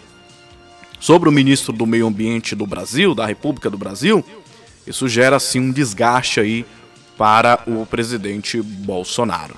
sobre 1.00 1.28
o 1.28 1.32
ministro 1.32 1.74
do 1.74 1.86
Meio 1.86 2.08
Ambiente 2.08 2.56
do 2.56 2.66
Brasil, 2.66 3.14
da 3.14 3.26
República 3.26 3.70
do 3.70 3.78
Brasil, 3.78 4.24
isso 4.86 5.08
gera 5.08 5.40
sim 5.40 5.60
um 5.60 5.72
desgaste 5.72 6.40
aí 6.40 6.66
para 7.18 7.62
o 7.68 7.86
presidente 7.86 8.62
Bolsonaro. 8.62 9.56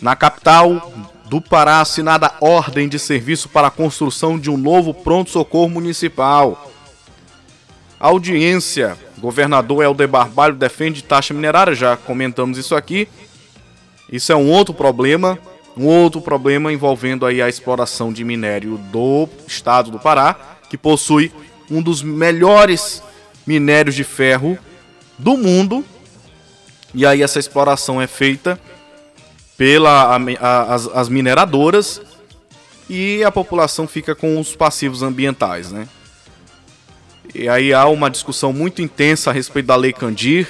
Na 0.00 0.16
capital 0.16 0.92
do 1.26 1.40
Pará, 1.40 1.80
assinada 1.80 2.32
ordem 2.40 2.88
de 2.88 2.98
serviço 2.98 3.48
para 3.48 3.68
a 3.68 3.70
construção 3.70 4.38
de 4.38 4.50
um 4.50 4.56
novo 4.56 4.92
pronto-socorro 4.92 5.68
municipal. 5.68 6.70
audiência, 7.98 8.96
governador 9.20 9.82
Helder 9.82 10.08
Barbalho 10.08 10.54
defende 10.54 11.04
taxa 11.04 11.34
minerária, 11.34 11.74
já 11.74 11.96
comentamos 11.96 12.58
isso 12.58 12.74
aqui. 12.74 13.08
Isso 14.10 14.32
é 14.32 14.36
um 14.36 14.50
outro 14.50 14.74
problema 14.74 15.38
um 15.76 15.86
outro 15.86 16.20
problema 16.20 16.72
envolvendo 16.72 17.24
aí 17.24 17.40
a 17.40 17.48
exploração 17.48 18.12
de 18.12 18.24
minério 18.24 18.76
do 18.92 19.28
estado 19.46 19.90
do 19.90 19.98
Pará, 19.98 20.58
que 20.68 20.76
possui 20.76 21.32
um 21.70 21.80
dos 21.80 22.02
melhores 22.02 23.02
minérios 23.46 23.94
de 23.94 24.04
ferro 24.04 24.58
do 25.18 25.36
mundo. 25.36 25.84
E 26.92 27.06
aí 27.06 27.22
essa 27.22 27.38
exploração 27.38 28.02
é 28.02 28.06
feita 28.06 28.60
pela 29.56 30.16
a, 30.16 30.16
a, 30.16 30.74
as, 30.74 30.88
as 30.88 31.08
mineradoras 31.08 32.02
e 32.88 33.22
a 33.22 33.30
população 33.30 33.86
fica 33.86 34.14
com 34.14 34.40
os 34.40 34.56
passivos 34.56 35.02
ambientais, 35.02 35.70
né? 35.70 35.86
E 37.34 37.48
aí 37.48 37.72
há 37.72 37.86
uma 37.86 38.10
discussão 38.10 38.52
muito 38.52 38.82
intensa 38.82 39.30
a 39.30 39.32
respeito 39.32 39.66
da 39.66 39.76
Lei 39.76 39.92
Candir, 39.92 40.48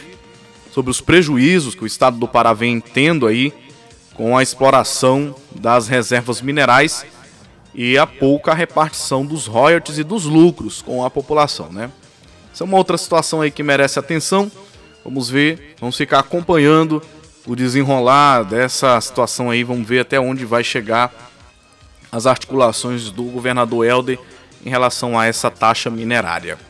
sobre 0.72 0.90
os 0.90 1.00
prejuízos 1.00 1.75
que 1.75 1.82
o 1.82 1.87
estado 1.87 2.16
do 2.16 2.28
Pará 2.28 2.52
vem 2.52 2.80
tendo 2.80 3.26
aí 3.26 3.52
com 4.14 4.37
a 4.37 4.42
exploração 4.42 5.34
das 5.50 5.88
reservas 5.88 6.40
minerais 6.40 7.04
e 7.75 7.99
a 7.99 8.06
pouca 8.06 8.54
repartição 8.54 9.25
dos 9.25 9.46
royalties 9.46 9.99
e 9.99 10.04
dos 10.04 10.25
lucros 10.25 10.82
com 10.82 11.04
a 11.04 11.10
população, 11.10 11.70
né? 11.72 11.90
Essa 12.52 12.64
é 12.64 12.66
uma 12.66 12.76
outra 12.76 12.99
situação 12.99 13.40
aí 13.40 13.50
que 13.50 13.62
merece 13.62 13.99
atenção. 13.99 14.50
Vamos 15.04 15.30
ver, 15.30 15.75
vamos 15.80 15.96
ficar 15.96 16.18
acompanhando 16.18 17.02
o 17.46 17.56
desenrolar 17.56 18.42
dessa 18.42 19.00
situação 19.00 19.50
aí, 19.50 19.64
vamos 19.64 19.87
ver 19.87 20.00
até 20.00 20.20
onde 20.20 20.44
vai 20.44 20.62
chegar 20.62 21.12
as 22.12 22.26
articulações 22.26 23.10
do 23.10 23.25
governador 23.25 23.87
Helder 23.87 24.18
em 24.64 24.68
relação 24.68 25.18
a 25.18 25.26
essa 25.26 25.50
taxa 25.50 25.88
minerária. 25.88 26.69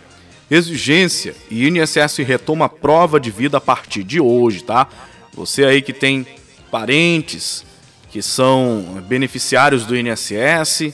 Exigência 0.51 1.35
e 1.49 1.69
INSS 1.69 2.19
retoma 2.19 2.69
prova 2.69 3.21
de 3.21 3.31
vida 3.31 3.59
a 3.59 3.61
partir 3.61 4.03
de 4.03 4.21
hoje, 4.21 4.65
tá? 4.65 4.89
Você 5.33 5.65
aí 5.65 5.81
que 5.81 5.93
tem 5.93 6.27
parentes 6.71 7.65
que 8.11 8.21
são 8.21 9.01
beneficiários 9.07 9.87
do 9.87 9.97
INSS, 9.97 10.93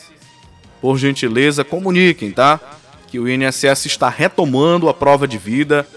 por 0.81 0.99
gentileza, 0.99 1.65
comuniquem, 1.65 2.31
tá? 2.31 2.61
Que 3.09 3.19
o 3.19 3.27
INSS 3.27 3.87
está 3.87 4.11
retomando 4.11 4.91
a 4.91 4.95
prova 4.95 5.27
de 5.27 5.39
vida 5.39 5.89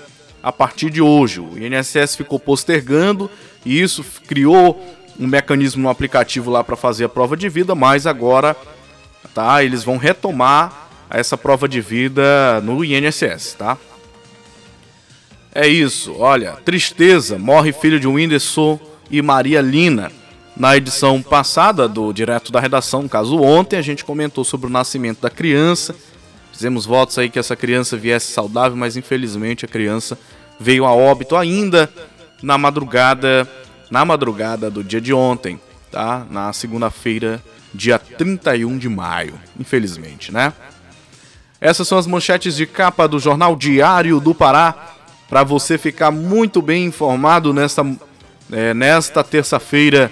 a 0.41 0.53
partir 0.53 0.89
de 0.89 1.01
hoje. 1.01 1.41
O 1.41 1.57
INSS 1.57 2.15
ficou 2.15 2.39
postergando 2.39 3.29
e 3.65 3.81
isso 3.81 4.05
criou 4.25 4.81
um 5.19 5.27
mecanismo 5.27 5.83
no 5.83 5.89
aplicativo 5.89 6.49
lá 6.49 6.63
para 6.63 6.77
fazer 6.77 7.03
a 7.03 7.09
prova 7.09 7.35
de 7.35 7.49
vida, 7.49 7.75
mas 7.75 8.07
agora, 8.07 8.55
tá? 9.33 9.61
Eles 9.61 9.83
vão 9.83 9.97
retomar 9.97 10.88
essa 11.17 11.37
prova 11.37 11.67
de 11.67 11.81
vida 11.81 12.61
no 12.61 12.83
INSS, 12.83 13.55
tá? 13.57 13.77
É 15.53 15.67
isso, 15.67 16.15
olha, 16.19 16.53
tristeza, 16.63 17.39
morre 17.39 17.73
filho 17.73 17.99
de 17.99 18.07
Whindersson 18.07 18.79
e 19.09 19.21
Maria 19.21 19.61
Lina. 19.61 20.11
Na 20.55 20.75
edição 20.75 21.21
passada 21.21 21.87
do 21.87 22.11
Direto 22.13 22.51
da 22.51 22.59
Redação, 22.59 23.07
caso 23.07 23.41
ontem, 23.41 23.77
a 23.77 23.81
gente 23.81 24.05
comentou 24.05 24.43
sobre 24.43 24.67
o 24.67 24.69
nascimento 24.69 25.21
da 25.21 25.29
criança. 25.29 25.95
Fizemos 26.51 26.85
votos 26.85 27.17
aí 27.17 27.29
que 27.29 27.39
essa 27.39 27.55
criança 27.55 27.97
viesse 27.97 28.31
saudável, 28.31 28.77
mas 28.77 28.97
infelizmente 28.97 29.65
a 29.65 29.67
criança 29.67 30.19
veio 30.59 30.85
a 30.85 30.93
óbito 30.93 31.35
ainda 31.35 31.89
na 32.43 32.57
madrugada, 32.57 33.49
na 33.89 34.03
madrugada 34.03 34.69
do 34.69 34.83
dia 34.83 34.99
de 34.99 35.13
ontem, 35.13 35.59
tá? 35.89 36.27
Na 36.29 36.51
segunda-feira, 36.51 37.41
dia 37.73 37.97
31 37.97 38.77
de 38.77 38.89
maio, 38.89 39.39
infelizmente, 39.57 40.31
né? 40.31 40.53
Essas 41.61 41.87
são 41.87 41.97
as 41.97 42.07
manchetes 42.07 42.55
de 42.55 42.65
capa 42.65 43.07
do 43.07 43.19
jornal 43.19 43.55
Diário 43.55 44.19
do 44.19 44.33
Pará, 44.33 44.95
para 45.27 45.43
você 45.43 45.77
ficar 45.77 46.09
muito 46.11 46.61
bem 46.61 46.85
informado 46.85 47.53
nesta 47.53 47.85
é, 48.51 48.73
nesta 48.73 49.23
terça-feira, 49.23 50.11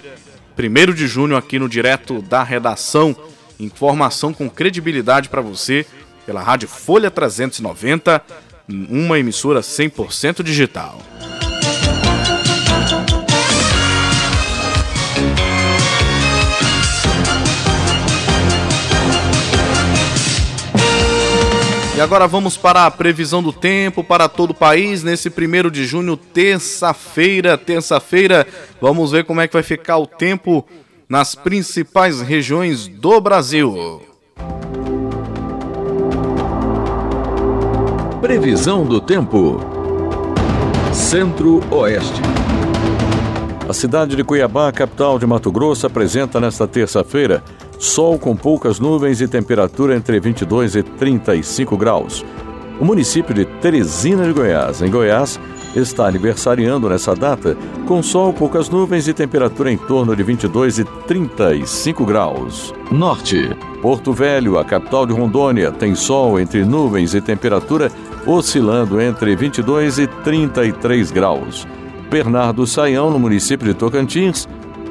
1 0.58 0.94
de 0.94 1.08
junho, 1.08 1.36
aqui 1.36 1.58
no 1.58 1.68
Direto 1.68 2.22
da 2.22 2.44
Redação. 2.44 3.16
Informação 3.60 4.34
com 4.34 4.50
credibilidade 4.50 5.30
para 5.30 5.42
você 5.42 5.86
pela 6.26 6.44
Rádio 6.44 6.68
Folha 6.68 7.10
390, 7.10 8.22
uma 8.68 9.18
emissora 9.18 9.62
100% 9.62 10.44
digital. 10.44 11.02
E 21.98 22.00
agora 22.00 22.28
vamos 22.28 22.56
para 22.56 22.86
a 22.86 22.92
previsão 22.92 23.42
do 23.42 23.52
tempo 23.52 24.04
para 24.04 24.30
todo 24.30 24.52
o 24.52 24.54
país 24.54 25.02
nesse 25.02 25.32
primeiro 25.32 25.72
de 25.72 25.84
junho, 25.84 26.16
terça-feira. 26.16 27.58
Terça-feira, 27.58 28.46
vamos 28.80 29.12
ver 29.12 29.26
como 29.26 29.42
é 29.42 29.48
que 29.48 29.56
vai 29.56 29.64
ficar 29.64 29.98
o 29.98 30.06
tempo 30.06 30.64
nas 31.10 31.34
principais 31.34 32.22
regiões 32.22 32.88
do 32.88 33.20
Brasil. 33.20 34.04
Previsão 38.22 38.86
do 38.86 39.02
tempo. 39.02 39.60
Centro-Oeste. 40.94 42.22
A 43.68 43.74
cidade 43.74 44.16
de 44.16 44.24
Cuiabá, 44.24 44.72
capital 44.72 45.18
de 45.18 45.26
Mato 45.26 45.52
Grosso, 45.52 45.88
apresenta 45.88 46.40
nesta 46.40 46.68
terça-feira 46.68 47.44
Sol 47.80 48.18
com 48.18 48.36
poucas 48.36 48.80
nuvens 48.80 49.22
e 49.22 49.28
temperatura 49.28 49.96
entre 49.96 50.20
22 50.20 50.76
e 50.76 50.84
35 50.84 51.78
graus. 51.78 52.26
O 52.80 52.86
município 52.86 53.34
de 53.34 53.46
Teresina 53.46 54.26
de 54.26 54.34
Goiás, 54.34 54.82
em 54.82 54.90
Goiás, 54.90 55.40
está 55.76 56.08
aniversariando 56.08 56.90
nessa 56.90 57.16
data 57.16 57.56
com 57.88 58.02
sol, 58.02 58.34
poucas 58.34 58.70
nuvens 58.70 59.08
e 59.08 59.14
temperatura 59.14 59.72
em 59.72 59.78
torno 59.78 60.16
de 60.16 60.24
22 60.24 60.80
e 60.80 60.84
35 60.84 62.06
graus. 62.06 62.74
Norte. 62.92 63.56
Porto 63.82 64.12
Velho, 64.12 64.58
a 64.58 64.66
capital 64.66 65.06
de 65.06 65.14
Rondônia, 65.14 65.72
tem 65.72 65.94
sol 65.94 66.40
entre 66.40 66.66
nuvens 66.66 67.14
e 67.14 67.22
temperatura 67.22 67.92
oscilando 68.26 69.00
entre 69.00 69.36
22 69.36 70.00
e 70.00 70.08
33 70.08 71.12
graus. 71.12 71.68
Bernardo 72.10 72.66
Saião, 72.66 73.12
no 73.12 73.20
município 73.20 73.68
de 73.68 73.74
Tocantins, 73.74 74.48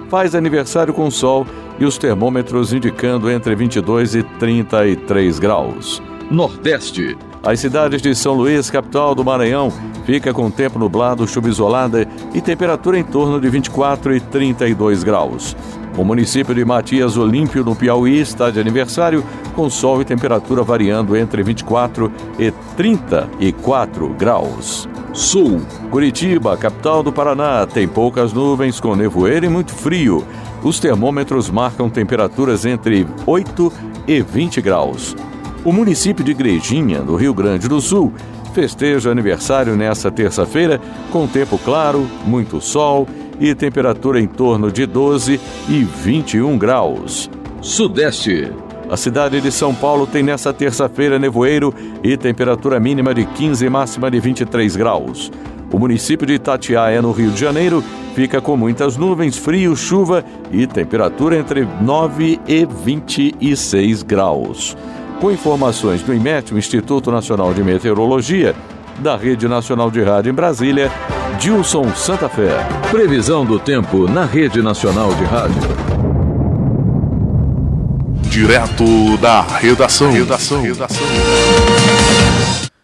faz 0.09 0.35
aniversário 0.35 0.95
com 0.95 1.11
sol 1.11 1.47
e 1.79 1.85
os 1.85 1.99
termômetros 1.99 2.73
indicando 2.73 3.31
entre 3.31 3.55
22 3.55 4.15
e 4.15 4.23
33 4.23 5.39
graus. 5.39 6.03
Nordeste. 6.31 7.17
As 7.43 7.61
cidades 7.61 8.03
de 8.03 8.15
São 8.15 8.35
Luís, 8.35 8.69
capital 8.69 9.15
do 9.15 9.25
Maranhão, 9.25 9.73
fica 10.05 10.33
com 10.33 10.51
tempo 10.51 10.79
nublado, 10.79 11.29
chuva 11.29 11.49
isolada 11.49 12.07
e 12.35 12.41
temperatura 12.41 12.99
em 12.99 13.05
torno 13.05 13.41
de 13.41 13.49
24 13.49 14.17
e 14.17 14.21
32 14.21 15.05
graus. 15.05 15.57
O 15.97 16.05
município 16.05 16.55
de 16.55 16.65
Matias 16.65 17.17
Olímpio, 17.17 17.65
no 17.65 17.77
Piauí, 17.77 18.21
está 18.21 18.51
de 18.51 18.61
aniversário, 18.61 19.25
com 19.55 19.71
sol 19.71 20.03
e 20.03 20.05
temperatura 20.05 20.63
variando 20.63 21.17
entre 21.17 21.43
24 21.43 22.13
e 22.39 22.51
34 22.77 24.09
graus. 24.11 24.89
Sul. 25.17 25.63
Curitiba, 25.91 26.59
capital 26.59 27.03
do 27.03 27.11
Paraná, 27.11 27.67
tem 27.67 27.89
poucas 27.89 28.35
nuvens 28.35 28.79
com 28.79 28.95
nevoeiro 28.95 29.47
e 29.47 29.49
muito 29.49 29.73
frio. 29.73 30.23
Os 30.63 30.79
termômetros 30.79 31.49
marcam 31.49 31.89
temperaturas 31.89 32.67
entre 32.67 33.07
8 33.27 33.73
e 34.07 34.21
20 34.21 34.61
graus. 34.61 35.17
O 35.65 35.73
município 35.73 36.23
de 36.23 36.33
Igrejinha, 36.33 37.01
no 37.01 37.17
Rio 37.17 37.33
Grande 37.33 37.67
do 37.67 37.81
Sul, 37.81 38.13
festeja 38.53 39.11
aniversário 39.11 39.75
nesta 39.75 40.11
terça-feira 40.11 40.79
com 41.11 41.27
tempo 41.27 41.59
claro, 41.65 42.07
muito 42.27 42.61
sol 42.61 43.09
e 43.41 43.55
temperatura 43.55 44.21
em 44.21 44.27
torno 44.27 44.71
de 44.71 44.85
12 44.85 45.41
e 45.67 45.83
21 45.83 46.59
graus. 46.59 47.31
Sudeste. 47.63 48.66
A 48.89 48.97
cidade 48.97 49.41
de 49.41 49.51
São 49.51 49.75
Paulo 49.75 50.07
tem 50.07 50.23
nesta 50.23 50.53
terça-feira 50.53 51.19
nevoeiro 51.19 51.75
e 52.05 52.17
temperatura 52.17 52.79
mínima 52.79 53.13
de 53.13 53.25
15 53.25 53.67
e 53.67 53.71
máxima 53.71 54.11
de 54.11 54.21
23 54.21 54.77
graus. 54.77 55.31
O 55.73 55.79
município 55.79 56.25
de 56.25 56.35
Itatiaia, 56.35 57.03
no 57.03 57.11
Rio 57.11 57.31
de 57.33 57.41
Janeiro, 57.41 57.83
fica 58.15 58.41
com 58.41 58.57
muitas 58.57 58.97
nuvens, 58.97 59.37
frio, 59.37 59.75
chuva 59.75 60.25
e 60.53 60.67
temperatura 60.67 61.37
entre 61.37 61.67
9 61.81 62.41
e 62.47 62.65
26 62.65 64.05
graus. 64.05 64.77
Com 65.21 65.33
informações 65.33 66.03
do 66.03 66.15
IMET, 66.15 66.55
o 66.55 66.59
Instituto 66.59 67.11
Nacional 67.11 67.53
de 67.53 67.65
Meteorologia, 67.65 68.55
da 69.01 69.17
Rede 69.17 69.49
Nacional 69.49 69.91
de 69.91 70.03
Rádio 70.03 70.31
em 70.31 70.35
Brasília, 70.35 70.93
Dilson 71.41 71.93
Santa 71.95 72.29
Fé. 72.29 72.57
Previsão 72.91 73.45
do 73.45 73.59
tempo 73.59 74.09
na 74.09 74.25
Rede 74.25 74.63
Nacional 74.63 75.13
de 75.15 75.25
Rádio. 75.25 75.96
Direto 78.37 79.17
da 79.17 79.41
redação. 79.41 80.13
redação. 80.13 80.61
redação. 80.61 81.07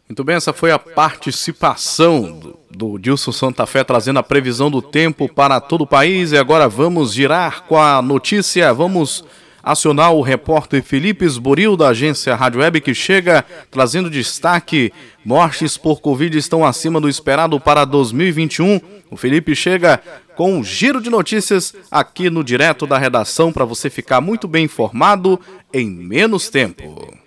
Muito 0.08 0.24
bem, 0.24 0.36
essa 0.36 0.50
foi 0.50 0.70
a 0.72 0.78
participação 0.78 2.32
do, 2.32 2.58
do 2.70 2.98
Dilson 2.98 3.32
Santa 3.32 3.66
Fé 3.66 3.84
trazendo 3.84 4.18
a 4.18 4.22
previsão 4.22 4.70
do 4.70 4.80
tempo 4.80 5.28
para 5.28 5.60
todo 5.60 5.82
o 5.82 5.86
país. 5.86 6.32
E 6.32 6.38
agora 6.38 6.70
vamos 6.70 7.12
girar 7.12 7.64
com 7.64 7.76
a 7.76 8.00
notícia. 8.00 8.72
Vamos 8.72 9.26
acionar 9.62 10.12
o 10.12 10.20
repórter 10.20 10.82
Felipe 10.82 11.24
Esboril 11.24 11.76
da 11.76 11.88
agência 11.88 12.34
Rádio 12.34 12.60
Web 12.60 12.80
que 12.80 12.94
chega 12.94 13.44
trazendo 13.70 14.10
destaque. 14.10 14.92
Mortes 15.24 15.76
por 15.76 16.00
Covid 16.00 16.36
estão 16.36 16.64
acima 16.64 17.00
do 17.00 17.08
esperado 17.08 17.60
para 17.60 17.84
2021. 17.84 18.80
O 19.10 19.16
Felipe 19.16 19.54
chega 19.54 20.02
com 20.34 20.54
um 20.54 20.64
giro 20.64 21.00
de 21.00 21.10
notícias 21.10 21.74
aqui 21.90 22.28
no 22.28 22.42
Direto 22.42 22.86
da 22.86 22.98
Redação 22.98 23.52
para 23.52 23.64
você 23.64 23.88
ficar 23.88 24.20
muito 24.20 24.48
bem 24.48 24.64
informado 24.64 25.38
em 25.72 25.88
menos 25.88 26.48
tempo. 26.48 27.22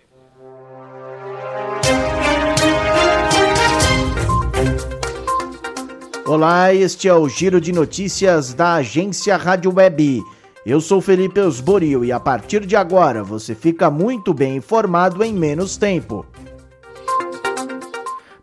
Olá, 6.27 6.73
este 6.73 7.07
é 7.07 7.13
o 7.13 7.29
Giro 7.29 7.61
de 7.61 7.71
Notícias 7.71 8.51
da 8.51 8.73
agência 8.75 9.37
Rádio 9.37 9.71
Web. 9.71 10.23
Eu 10.65 10.81
sou 10.81 10.99
Felipe 10.99 11.39
Osborio 11.39 12.03
e 12.03 12.11
a 12.11 12.19
partir 12.19 12.65
de 12.65 12.75
agora 12.75 13.23
você 13.23 13.53
fica 13.53 13.91
muito 13.91 14.33
bem 14.33 14.55
informado 14.55 15.23
em 15.23 15.31
menos 15.31 15.77
tempo. 15.77 16.25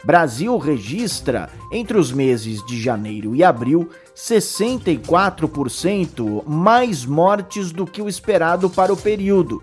Brasil 0.05 0.57
registra, 0.57 1.51
entre 1.73 1.99
os 1.99 2.13
meses 2.13 2.65
de 2.65 2.81
janeiro 2.81 3.35
e 3.35 3.43
abril, 3.43 3.89
64% 4.15 6.45
mais 6.47 7.05
mortes 7.05 7.73
do 7.73 7.85
que 7.85 8.01
o 8.01 8.09
esperado 8.09 8.71
para 8.71 8.93
o 8.93 8.97
período. 8.97 9.61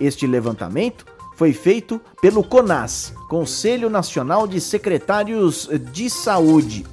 Este 0.00 0.24
levantamento 0.24 1.04
foi 1.34 1.52
feito 1.52 2.00
pelo 2.22 2.44
CONAS, 2.44 3.12
Conselho 3.28 3.90
Nacional 3.90 4.46
de 4.46 4.60
Secretários 4.60 5.68
de 5.92 6.08
Saúde. 6.08 6.86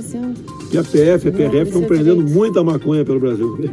Que 0.70 0.78
a 0.78 0.84
PF 0.84 1.28
e 1.28 1.30
a 1.30 1.32
PRF 1.32 1.64
estão 1.64 1.84
prendendo 1.84 2.22
muita 2.24 2.64
maconha 2.64 3.06
pelo 3.06 3.20
Brasil. 3.20 3.58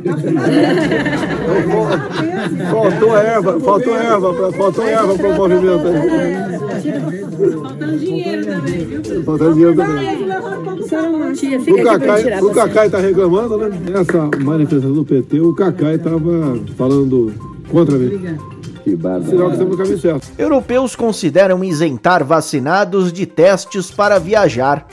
faltou 2.71 3.17
erva, 3.17 3.61
faltou 3.61 3.97
erva, 3.97 4.53
faltou 4.53 4.87
erva 4.87 5.15
para 5.15 5.29
o 5.29 5.35
movimento. 5.35 5.85
Faltando 7.63 7.99
dinheiro 7.99 8.47
também, 8.47 8.87
viu? 8.87 9.25
Faltando 9.25 9.53
dinheiro 9.55 9.77
também. 9.77 10.25
O 11.73 11.83
Cacai, 11.83 12.41
o 12.41 12.51
Cacai 12.51 12.87
está 12.87 12.99
reclamando, 12.99 13.59
né? 13.59 13.71
Nessa 13.91 14.31
manifestação 14.43 14.93
do 14.93 15.05
PT, 15.05 15.41
o 15.41 15.53
Cacai 15.55 15.97
estava 15.97 16.21
falando 16.77 17.33
contra 17.71 17.99
mim. 17.99 18.07
Obrigado. 18.07 18.64
Sinal 18.85 19.49
que 19.49 19.53
estamos 19.53 19.71
no 19.71 19.77
caminho 19.77 19.99
certo. 19.99 20.27
Europeus 20.39 20.95
consideram 20.95 21.65
isentar 21.65 22.23
vacinados 22.23 23.13
de 23.13 23.27
testes 23.27 23.91
para 23.91 24.19
viajar. 24.19 24.87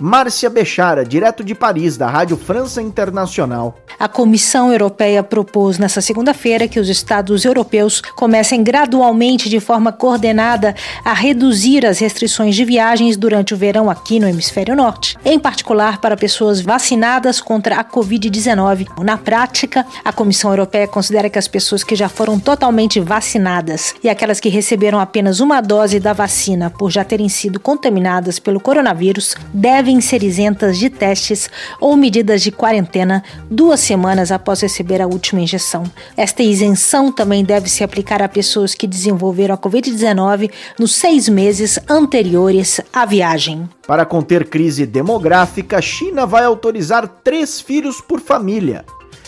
Márcia 0.00 0.48
Bechara, 0.48 1.04
direto 1.04 1.44
de 1.44 1.54
Paris, 1.54 1.98
da 1.98 2.08
Rádio 2.08 2.36
França 2.36 2.80
Internacional. 2.80 3.76
A 3.98 4.08
Comissão 4.08 4.72
Europeia 4.72 5.22
propôs 5.22 5.78
nesta 5.78 6.00
segunda-feira 6.00 6.66
que 6.66 6.80
os 6.80 6.88
Estados 6.88 7.44
europeus 7.44 8.00
comecem 8.16 8.62
gradualmente, 8.62 9.50
de 9.50 9.60
forma 9.60 9.92
coordenada, 9.92 10.74
a 11.04 11.12
reduzir 11.12 11.84
as 11.84 11.98
restrições 11.98 12.56
de 12.56 12.64
viagens 12.64 13.16
durante 13.16 13.52
o 13.52 13.56
verão 13.58 13.90
aqui 13.90 14.18
no 14.18 14.26
Hemisfério 14.26 14.74
Norte, 14.74 15.18
em 15.22 15.38
particular 15.38 16.00
para 16.00 16.16
pessoas 16.16 16.62
vacinadas 16.62 17.40
contra 17.40 17.76
a 17.76 17.84
Covid-19. 17.84 18.86
Na 19.02 19.18
prática, 19.18 19.84
a 20.02 20.12
Comissão 20.12 20.50
Europeia 20.50 20.88
considera 20.88 21.28
que 21.28 21.38
as 21.38 21.46
pessoas 21.46 21.84
que 21.84 21.94
já 21.94 22.08
foram 22.08 22.40
totalmente 22.40 23.00
vacinadas 23.00 23.94
e 24.02 24.08
aquelas 24.08 24.40
que 24.40 24.48
receberam 24.48 24.98
apenas 24.98 25.40
uma 25.40 25.60
dose 25.60 26.00
da 26.00 26.14
vacina 26.14 26.70
por 26.70 26.90
já 26.90 27.04
terem 27.04 27.28
sido 27.28 27.60
contaminadas 27.60 28.38
pelo 28.38 28.60
coronavírus 28.60 29.34
devem 29.52 29.89
devem 29.90 30.00
ser 30.00 30.22
isentas 30.22 30.78
de 30.78 30.88
testes 30.88 31.50
ou 31.80 31.96
medidas 31.96 32.42
de 32.42 32.52
quarentena 32.52 33.24
duas 33.50 33.80
semanas 33.80 34.30
após 34.30 34.60
receber 34.60 35.02
a 35.02 35.06
última 35.06 35.40
injeção. 35.40 35.82
Esta 36.16 36.44
isenção 36.44 37.10
também 37.10 37.44
deve 37.44 37.68
se 37.68 37.82
aplicar 37.82 38.22
a 38.22 38.28
pessoas 38.28 38.72
que 38.72 38.86
desenvolveram 38.86 39.56
a 39.56 39.58
Covid-19 39.58 40.48
nos 40.78 40.94
seis 40.94 41.28
meses 41.28 41.76
anteriores 41.88 42.80
à 42.92 43.04
viagem. 43.04 43.68
Para 43.84 44.06
conter 44.06 44.48
crise 44.48 44.86
demográfica, 44.86 45.82
China 45.82 46.24
vai 46.24 46.44
autorizar 46.44 47.08
três 47.24 47.60
filhos 47.60 48.00
por 48.00 48.20
família. 48.20 48.84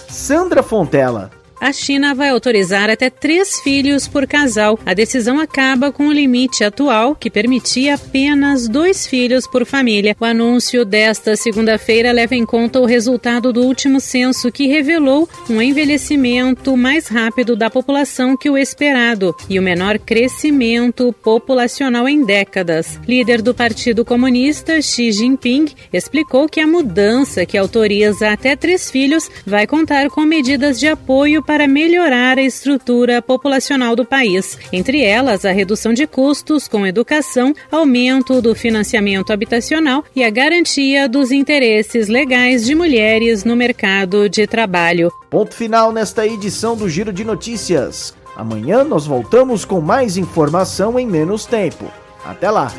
Sandra 0.09 0.62
Fontela. 0.62 1.41
A 1.62 1.72
China 1.72 2.12
vai 2.12 2.31
autorizar 2.31 2.90
até 2.90 3.09
três 3.09 3.61
filhos 3.61 4.09
por 4.09 4.27
casal. 4.27 4.77
A 4.85 4.94
decisão 4.94 5.38
acaba 5.38 5.92
com 5.92 6.09
o 6.09 6.12
limite 6.12 6.64
atual, 6.64 7.14
que 7.14 7.31
permitia 7.31 7.94
apenas 7.94 8.66
dois 8.66 9.07
filhos 9.07 9.46
por 9.46 9.64
família. 9.64 10.16
O 10.18 10.25
anúncio 10.25 10.85
desta 10.85 11.37
segunda-feira 11.37 12.11
leva 12.11 12.35
em 12.35 12.44
conta 12.44 12.81
o 12.81 12.85
resultado 12.85 13.53
do 13.53 13.62
último 13.62 14.01
censo, 14.01 14.51
que 14.51 14.66
revelou 14.66 15.29
um 15.48 15.62
envelhecimento 15.62 16.77
mais 16.77 17.07
rápido 17.07 17.55
da 17.55 17.70
população 17.70 18.37
que 18.37 18.51
o 18.51 18.59
esperado 18.59 19.33
e 19.48 19.57
o 19.57 19.62
menor 19.62 20.01
crescimento 20.01 21.14
populacional 21.22 22.09
em 22.09 22.25
décadas. 22.25 22.98
Líder 23.07 23.40
do 23.40 23.55
Partido 23.55 24.05
Comunista, 24.05 24.83
Xi 24.83 25.12
Jinping, 25.12 25.66
explicou 25.92 26.48
que 26.48 26.59
a 26.59 26.66
mudança 26.66 27.46
que 27.46 27.57
autoriza 27.57 28.33
até 28.33 28.57
três 28.57 28.90
filhos 28.90 29.31
vai 29.46 29.64
contar 29.64 30.11
com 30.11 30.22
medidas 30.22 30.81
de 30.81 30.88
apoio 30.88 31.40
para 31.40 31.52
melhorar 31.69 32.38
a 32.38 32.43
estrutura 32.43 33.21
populacional 33.21 33.95
do 33.95 34.05
país, 34.05 34.59
entre 34.73 35.03
elas 35.03 35.45
a 35.45 35.53
redução 35.53 35.93
de 35.93 36.07
custos 36.07 36.67
com 36.67 36.87
educação, 36.87 37.55
aumento 37.71 38.41
do 38.41 38.55
financiamento 38.55 39.33
habitacional 39.33 40.05
e 40.15 40.25
a 40.25 40.31
garantia 40.31 41.09
dos 41.09 41.31
interesses 41.31 42.09
legais 42.09 42.65
de 42.65 42.75
mulheres 42.75 43.45
no 43.45 43.55
mercado 43.55 44.29
de 44.29 44.47
trabalho. 44.47 45.12
Ponto 45.31 45.55
final 45.55 45.93
nesta 45.93 46.27
edição 46.27 46.77
do 46.77 46.88
Giro 46.88 47.12
de 47.12 47.25
Notícias. 47.25 48.15
Amanhã 48.37 48.83
nós 48.83 49.07
voltamos 49.07 49.65
com 49.65 49.81
mais 49.81 50.17
informação 50.17 50.99
em 50.99 51.07
menos 51.07 51.45
tempo. 51.45 51.91
Até 52.25 52.51
lá! 52.51 52.73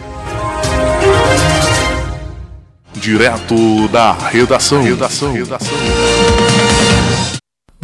Direto 2.94 3.88
da 3.90 4.14
redação. 4.14 4.82
redação. 4.82 5.34
redação. 5.34 5.78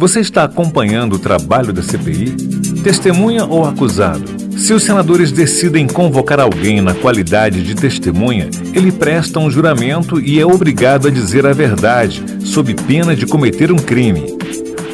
Você 0.00 0.20
está 0.20 0.44
acompanhando 0.44 1.16
o 1.16 1.18
trabalho 1.18 1.74
da 1.74 1.82
CPI? 1.82 2.34
Testemunha 2.82 3.44
ou 3.44 3.66
acusado? 3.66 4.24
Se 4.58 4.72
os 4.72 4.82
senadores 4.82 5.30
decidem 5.30 5.86
convocar 5.86 6.40
alguém 6.40 6.80
na 6.80 6.94
qualidade 6.94 7.62
de 7.62 7.74
testemunha, 7.74 8.48
ele 8.72 8.90
presta 8.90 9.38
um 9.38 9.50
juramento 9.50 10.18
e 10.18 10.40
é 10.40 10.46
obrigado 10.46 11.06
a 11.06 11.10
dizer 11.10 11.44
a 11.44 11.52
verdade, 11.52 12.24
sob 12.46 12.72
pena 12.72 13.14
de 13.14 13.26
cometer 13.26 13.70
um 13.70 13.76
crime. 13.76 14.38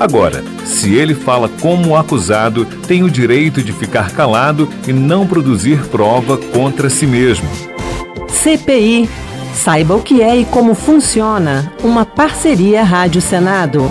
Agora, 0.01 0.43
se 0.65 0.93
ele 0.93 1.15
fala 1.15 1.49
como 1.61 1.97
acusado, 1.97 2.65
tem 2.89 3.05
o 3.05 3.11
direito 3.11 3.63
de 3.63 3.73
ficar 3.73 4.11
calado 4.11 4.69
e 4.89 4.93
não 4.93 5.25
produzir 5.25 5.87
prova 5.87 6.37
contra 6.37 6.91
si 6.91 7.07
mesmo. 7.07 7.49
CPI. 8.27 9.09
Saiba 9.55 9.95
o 9.95 10.03
que 10.03 10.21
é 10.21 10.37
e 10.37 10.45
como 10.45 10.75
funciona. 10.75 11.73
Uma 11.85 12.05
parceria 12.05 12.83
Rádio 12.83 13.21
Senado. 13.21 13.89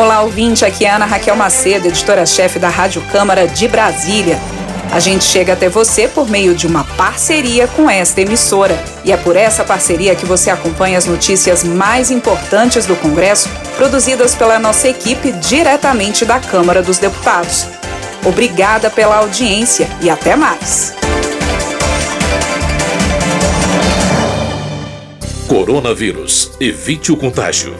Olá, 0.00 0.22
ouvinte. 0.22 0.64
Aqui 0.64 0.86
é 0.86 0.90
Ana 0.90 1.04
Raquel 1.04 1.36
Macedo, 1.36 1.86
editora-chefe 1.86 2.58
da 2.58 2.70
Rádio 2.70 3.02
Câmara 3.12 3.46
de 3.46 3.68
Brasília. 3.68 4.38
A 4.90 4.98
gente 4.98 5.24
chega 5.24 5.52
até 5.52 5.68
você 5.68 6.08
por 6.08 6.26
meio 6.26 6.54
de 6.54 6.66
uma 6.66 6.84
parceria 6.84 7.68
com 7.68 7.88
esta 7.88 8.22
emissora. 8.22 8.82
E 9.04 9.12
é 9.12 9.16
por 9.18 9.36
essa 9.36 9.62
parceria 9.62 10.14
que 10.14 10.24
você 10.24 10.48
acompanha 10.48 10.96
as 10.96 11.04
notícias 11.04 11.62
mais 11.62 12.10
importantes 12.10 12.86
do 12.86 12.96
Congresso, 12.96 13.50
produzidas 13.76 14.34
pela 14.34 14.58
nossa 14.58 14.88
equipe 14.88 15.32
diretamente 15.32 16.24
da 16.24 16.40
Câmara 16.40 16.80
dos 16.82 16.96
Deputados. 16.96 17.66
Obrigada 18.24 18.88
pela 18.88 19.16
audiência 19.16 19.86
e 20.00 20.08
até 20.08 20.34
mais. 20.34 20.94
Coronavírus. 25.46 26.52
Evite 26.58 27.12
o 27.12 27.18
contágio. 27.18 27.76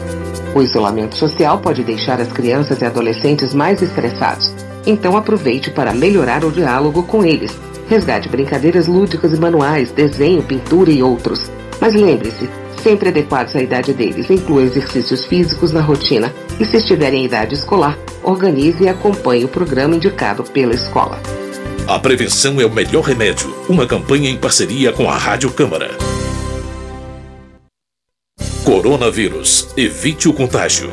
O 0.53 0.61
isolamento 0.61 1.15
social 1.15 1.59
pode 1.59 1.83
deixar 1.83 2.19
as 2.19 2.31
crianças 2.31 2.81
e 2.81 2.85
adolescentes 2.85 3.53
mais 3.53 3.81
estressados. 3.81 4.53
Então 4.85 5.15
aproveite 5.15 5.71
para 5.71 5.93
melhorar 5.93 6.43
o 6.43 6.51
diálogo 6.51 7.03
com 7.03 7.23
eles. 7.23 7.57
Resgate 7.87 8.27
brincadeiras 8.27 8.87
lúdicas 8.87 9.33
e 9.33 9.39
manuais, 9.39 9.91
desenho, 9.91 10.43
pintura 10.43 10.91
e 10.91 11.01
outros. 11.01 11.49
Mas 11.79 11.93
lembre-se, 11.93 12.49
sempre 12.83 13.09
adequados 13.09 13.55
à 13.55 13.61
idade 13.61 13.93
deles. 13.93 14.29
Inclua 14.29 14.63
exercícios 14.63 15.25
físicos 15.25 15.71
na 15.71 15.81
rotina 15.81 16.33
e, 16.59 16.65
se 16.65 16.77
estiverem 16.77 17.21
em 17.21 17.25
idade 17.25 17.53
escolar, 17.53 17.97
organize 18.23 18.83
e 18.83 18.89
acompanhe 18.89 19.45
o 19.45 19.49
programa 19.49 19.95
indicado 19.95 20.43
pela 20.43 20.73
escola. 20.73 21.19
A 21.87 21.97
prevenção 21.97 22.59
é 22.59 22.65
o 22.65 22.71
melhor 22.71 23.03
remédio. 23.03 23.53
Uma 23.67 23.85
campanha 23.85 24.29
em 24.29 24.37
parceria 24.37 24.91
com 24.91 25.09
a 25.09 25.17
Rádio 25.17 25.51
Câmara. 25.51 25.91
Coronavírus. 28.63 29.69
Evite 29.75 30.29
o 30.29 30.33
contágio. 30.33 30.91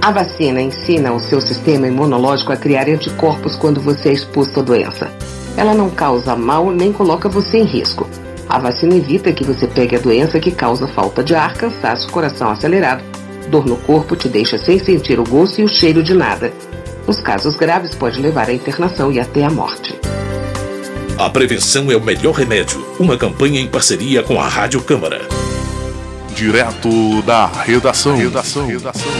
A 0.00 0.10
vacina 0.10 0.62
ensina 0.62 1.12
o 1.12 1.20
seu 1.20 1.42
sistema 1.42 1.86
imunológico 1.86 2.52
a 2.52 2.56
criar 2.56 2.88
anticorpos 2.88 3.54
quando 3.54 3.82
você 3.82 4.08
é 4.08 4.12
exposto 4.14 4.60
à 4.60 4.62
doença. 4.62 5.10
Ela 5.58 5.74
não 5.74 5.90
causa 5.90 6.34
mal 6.34 6.70
nem 6.70 6.92
coloca 6.92 7.28
você 7.28 7.58
em 7.58 7.64
risco. 7.64 8.08
A 8.48 8.58
vacina 8.58 8.94
evita 8.94 9.30
que 9.30 9.44
você 9.44 9.66
pegue 9.66 9.94
a 9.94 9.98
doença 9.98 10.40
que 10.40 10.50
causa 10.50 10.88
falta 10.88 11.22
de 11.22 11.34
ar, 11.34 11.54
cansaço, 11.54 12.08
coração 12.08 12.50
acelerado, 12.50 13.04
dor 13.50 13.66
no 13.66 13.76
corpo, 13.76 14.16
te 14.16 14.28
deixa 14.28 14.56
sem 14.56 14.78
sentir 14.78 15.20
o 15.20 15.24
gosto 15.24 15.60
e 15.60 15.64
o 15.64 15.68
cheiro 15.68 16.02
de 16.02 16.14
nada. 16.14 16.50
Nos 17.06 17.20
casos 17.20 17.56
graves, 17.56 17.94
pode 17.94 18.20
levar 18.22 18.48
à 18.48 18.54
internação 18.54 19.12
e 19.12 19.20
até 19.20 19.44
à 19.44 19.50
morte. 19.50 19.94
A 21.18 21.28
prevenção 21.28 21.92
é 21.92 21.96
o 21.96 22.02
melhor 22.02 22.32
remédio. 22.32 22.86
Uma 22.98 23.18
campanha 23.18 23.60
em 23.60 23.66
parceria 23.66 24.22
com 24.22 24.40
a 24.40 24.48
Rádio 24.48 24.80
Câmara. 24.82 25.45
Direto 26.36 27.22
da 27.22 27.46
redação. 27.46 28.14
redação. 28.14 28.66
redação. 28.66 29.10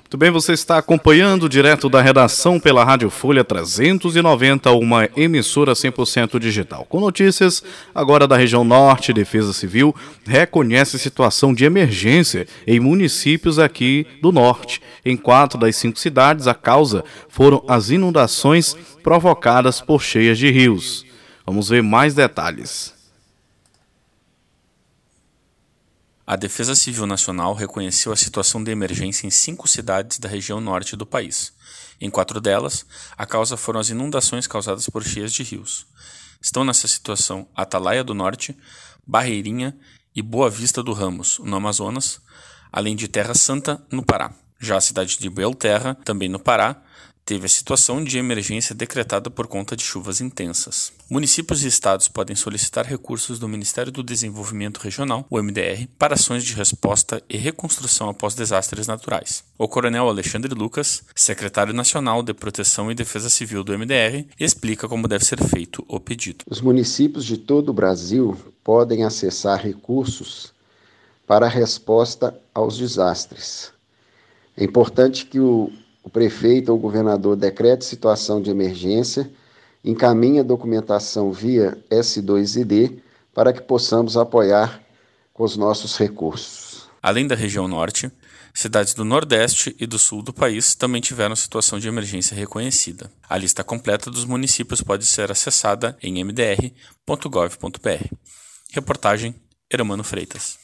Muito 0.00 0.18
bem, 0.18 0.30
você 0.30 0.52
está 0.52 0.76
acompanhando 0.76 1.48
direto 1.48 1.88
da 1.88 2.02
redação 2.02 2.60
pela 2.60 2.84
Rádio 2.84 3.08
Folha 3.08 3.42
390, 3.42 4.70
uma 4.72 5.08
emissora 5.16 5.72
100% 5.72 6.38
digital. 6.38 6.84
Com 6.84 7.00
notícias 7.00 7.64
agora 7.94 8.28
da 8.28 8.36
região 8.36 8.64
norte, 8.64 9.14
Defesa 9.14 9.54
Civil 9.54 9.96
reconhece 10.26 10.98
situação 10.98 11.54
de 11.54 11.64
emergência 11.64 12.46
em 12.66 12.78
municípios 12.78 13.58
aqui 13.58 14.06
do 14.20 14.30
norte. 14.30 14.82
Em 15.02 15.16
quatro 15.16 15.58
das 15.58 15.74
cinco 15.74 15.98
cidades, 15.98 16.46
a 16.46 16.54
causa 16.54 17.02
foram 17.30 17.64
as 17.66 17.88
inundações 17.88 18.76
provocadas 19.02 19.80
por 19.80 20.02
cheias 20.02 20.36
de 20.36 20.50
rios. 20.50 21.06
Vamos 21.46 21.70
ver 21.70 21.82
mais 21.82 22.12
detalhes. 22.12 22.99
A 26.30 26.36
Defesa 26.36 26.76
Civil 26.76 27.08
Nacional 27.08 27.54
reconheceu 27.54 28.12
a 28.12 28.16
situação 28.16 28.62
de 28.62 28.70
emergência 28.70 29.26
em 29.26 29.30
cinco 29.30 29.66
cidades 29.66 30.16
da 30.20 30.28
região 30.28 30.60
norte 30.60 30.94
do 30.94 31.04
país. 31.04 31.52
Em 32.00 32.08
quatro 32.08 32.40
delas, 32.40 32.86
a 33.18 33.26
causa 33.26 33.56
foram 33.56 33.80
as 33.80 33.88
inundações 33.88 34.46
causadas 34.46 34.88
por 34.88 35.02
cheias 35.02 35.32
de 35.32 35.42
rios. 35.42 35.88
Estão 36.40 36.62
nessa 36.64 36.86
situação 36.86 37.48
Atalaia 37.52 38.04
do 38.04 38.14
Norte, 38.14 38.56
Barreirinha 39.04 39.76
e 40.14 40.22
Boa 40.22 40.48
Vista 40.48 40.84
do 40.84 40.92
Ramos, 40.92 41.40
no 41.40 41.56
Amazonas, 41.56 42.20
além 42.70 42.94
de 42.94 43.08
Terra 43.08 43.34
Santa, 43.34 43.84
no 43.90 44.04
Pará. 44.04 44.32
Já 44.60 44.76
a 44.76 44.80
cidade 44.80 45.18
de 45.18 45.28
Belterra, 45.28 45.96
também 46.04 46.28
no 46.28 46.38
Pará, 46.38 46.80
teve 47.30 47.46
a 47.46 47.48
situação 47.48 48.02
de 48.02 48.18
emergência 48.18 48.74
decretada 48.74 49.30
por 49.30 49.46
conta 49.46 49.76
de 49.76 49.84
chuvas 49.84 50.20
intensas. 50.20 50.92
Municípios 51.08 51.62
e 51.62 51.68
estados 51.68 52.08
podem 52.08 52.34
solicitar 52.34 52.84
recursos 52.84 53.38
do 53.38 53.46
Ministério 53.46 53.92
do 53.92 54.02
Desenvolvimento 54.02 54.78
Regional, 54.78 55.24
o 55.30 55.40
MDR, 55.40 55.86
para 55.96 56.14
ações 56.14 56.42
de 56.42 56.54
resposta 56.54 57.22
e 57.30 57.36
reconstrução 57.36 58.08
após 58.08 58.34
desastres 58.34 58.88
naturais. 58.88 59.44
O 59.56 59.68
Coronel 59.68 60.08
Alexandre 60.08 60.52
Lucas, 60.52 61.04
secretário 61.14 61.72
nacional 61.72 62.20
de 62.20 62.34
Proteção 62.34 62.90
e 62.90 62.96
Defesa 62.96 63.30
Civil 63.30 63.62
do 63.62 63.78
MDR, 63.78 64.26
explica 64.36 64.88
como 64.88 65.06
deve 65.06 65.24
ser 65.24 65.40
feito 65.40 65.84
o 65.86 66.00
pedido. 66.00 66.44
Os 66.50 66.60
municípios 66.60 67.24
de 67.24 67.36
todo 67.36 67.68
o 67.68 67.72
Brasil 67.72 68.36
podem 68.64 69.04
acessar 69.04 69.62
recursos 69.62 70.52
para 71.28 71.46
a 71.46 71.48
resposta 71.48 72.36
aos 72.52 72.76
desastres. 72.76 73.70
É 74.56 74.64
importante 74.64 75.26
que 75.26 75.38
o 75.38 75.70
o 76.02 76.10
prefeito 76.10 76.70
ou 76.70 76.78
o 76.78 76.80
governador 76.80 77.36
decrete 77.36 77.84
situação 77.84 78.40
de 78.40 78.50
emergência, 78.50 79.30
encaminha 79.84 80.40
a 80.40 80.44
documentação 80.44 81.32
via 81.32 81.78
S2ID 81.90 82.98
para 83.34 83.52
que 83.52 83.60
possamos 83.60 84.16
apoiar 84.16 84.80
com 85.32 85.44
os 85.44 85.56
nossos 85.56 85.96
recursos. 85.96 86.88
Além 87.02 87.26
da 87.26 87.34
região 87.34 87.66
norte, 87.66 88.10
cidades 88.52 88.92
do 88.92 89.04
Nordeste 89.04 89.74
e 89.80 89.86
do 89.86 89.98
Sul 89.98 90.22
do 90.22 90.32
país 90.32 90.74
também 90.74 91.00
tiveram 91.00 91.34
situação 91.34 91.78
de 91.78 91.88
emergência 91.88 92.36
reconhecida. 92.36 93.10
A 93.28 93.38
lista 93.38 93.64
completa 93.64 94.10
dos 94.10 94.24
municípios 94.24 94.82
pode 94.82 95.06
ser 95.06 95.30
acessada 95.30 95.96
em 96.02 96.20
mdr.gov.br. 96.20 98.14
Reportagem 98.72 99.34
Eramano 99.72 100.04
Freitas. 100.04 100.58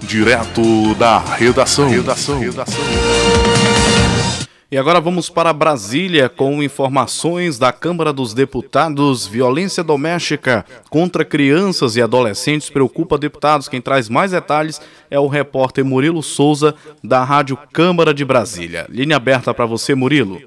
Direto 0.00 0.94
da 0.96 1.18
redação. 1.18 1.88
redação. 1.88 2.38
redação. 2.38 2.80
E 4.72 4.78
agora 4.78 5.00
vamos 5.00 5.28
para 5.28 5.52
Brasília 5.52 6.28
com 6.28 6.62
informações 6.62 7.58
da 7.58 7.72
Câmara 7.72 8.12
dos 8.12 8.32
Deputados. 8.32 9.26
Violência 9.26 9.82
doméstica 9.82 10.64
contra 10.88 11.24
crianças 11.24 11.96
e 11.96 12.00
adolescentes 12.00 12.70
preocupa 12.70 13.18
deputados. 13.18 13.66
Quem 13.66 13.80
traz 13.80 14.08
mais 14.08 14.30
detalhes 14.30 14.80
é 15.10 15.18
o 15.18 15.26
repórter 15.26 15.84
Murilo 15.84 16.22
Souza, 16.22 16.72
da 17.02 17.24
Rádio 17.24 17.58
Câmara 17.72 18.14
de 18.14 18.24
Brasília. 18.24 18.86
Linha 18.88 19.16
aberta 19.16 19.52
para 19.52 19.66
você, 19.66 19.92
Murilo. 19.96 20.40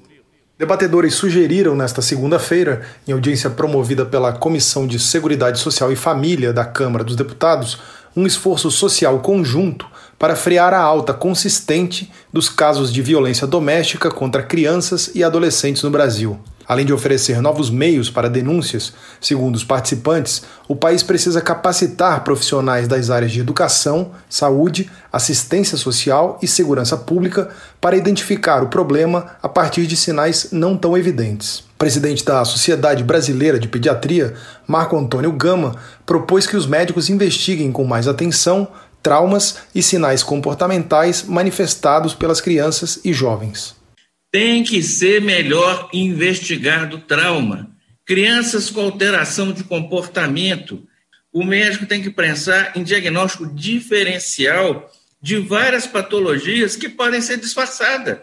Debatedores 0.58 1.16
sugeriram 1.16 1.76
nesta 1.76 2.02
segunda-feira, 2.02 2.82
em 3.06 3.12
audiência 3.12 3.50
promovida 3.50 4.06
pela 4.06 4.32
Comissão 4.32 4.88
de 4.88 5.00
Seguridade 5.00 5.60
Social 5.60 5.92
e 5.92 5.98
Família 5.98 6.54
da 6.54 6.64
Câmara 6.64 7.04
dos 7.04 7.18
Deputados, 7.18 7.78
um 8.16 8.26
esforço 8.26 8.72
social 8.72 9.20
conjunto 9.20 9.86
para 10.18 10.36
frear 10.36 10.74
a 10.74 10.80
alta 10.80 11.14
consistente 11.14 12.12
dos 12.32 12.50
casos 12.50 12.92
de 12.92 13.02
violência 13.02 13.46
doméstica 13.46 14.10
contra 14.10 14.44
crianças 14.44 15.12
e 15.14 15.24
adolescentes 15.24 15.84
no 15.84 15.90
Brasil. 15.90 16.40
Além 16.66 16.86
de 16.86 16.94
oferecer 16.94 17.42
novos 17.42 17.70
meios 17.70 18.10
para 18.10 18.30
denúncias, 18.30 18.94
segundo 19.20 19.56
os 19.56 19.66
participantes, 19.66 20.44
o 20.68 20.76
país 20.76 21.04
precisa 21.04 21.42
capacitar 21.42 22.24
profissionais 22.24 22.88
das 22.88 23.10
áreas 23.10 23.32
de 23.32 23.42
educação, 23.42 24.12
saúde, 24.30 24.90
assistência 25.12 25.78
social 25.78 26.40
e 26.42 26.48
segurança 26.48 26.96
pública 26.96 27.50
para 27.82 27.98
identificar 27.98 28.64
o 28.64 28.70
problema 28.70 29.36
a 29.42 29.50
partir 29.50 29.86
de 29.86 29.98
sinais 29.98 30.50
não 30.52 30.78
tão 30.78 30.98
evidentes. 30.98 31.60
O 31.60 31.78
presidente 31.78 32.24
da 32.24 32.46
Sociedade 32.46 33.04
Brasileira 33.04 33.60
de 33.60 33.68
Pediatria, 33.68 34.34
Marco 34.66 34.98
Antônio 34.98 35.34
Gama, 35.34 35.76
propôs 36.06 36.48
que 36.48 36.56
os 36.56 36.66
médicos 36.66 37.10
investiguem 37.10 37.74
com 37.74 37.84
mais 37.84 38.08
atenção 38.08 38.70
traumas 39.04 39.58
e 39.76 39.84
sinais 39.84 40.24
comportamentais 40.24 41.24
manifestados 41.24 42.14
pelas 42.14 42.40
crianças 42.40 43.02
e 43.04 43.12
jovens. 43.12 43.76
Tem 44.32 44.64
que 44.64 44.82
ser 44.82 45.22
melhor 45.22 45.90
investigado 45.94 46.96
o 46.96 47.02
trauma. 47.02 47.70
Crianças 48.06 48.70
com 48.70 48.82
alteração 48.82 49.52
de 49.52 49.64
comportamento, 49.66 50.88
o 51.32 51.44
médico 51.44 51.86
tem 51.86 52.02
que 52.02 52.10
pensar 52.10 52.72
em 52.76 52.84
diagnóstico 52.84 53.46
diferencial 53.46 54.90
de 55.22 55.38
várias 55.38 55.86
patologias 55.86 56.76
que 56.76 56.90
podem 56.90 57.22
ser 57.22 57.38
disfarçadas. 57.38 58.20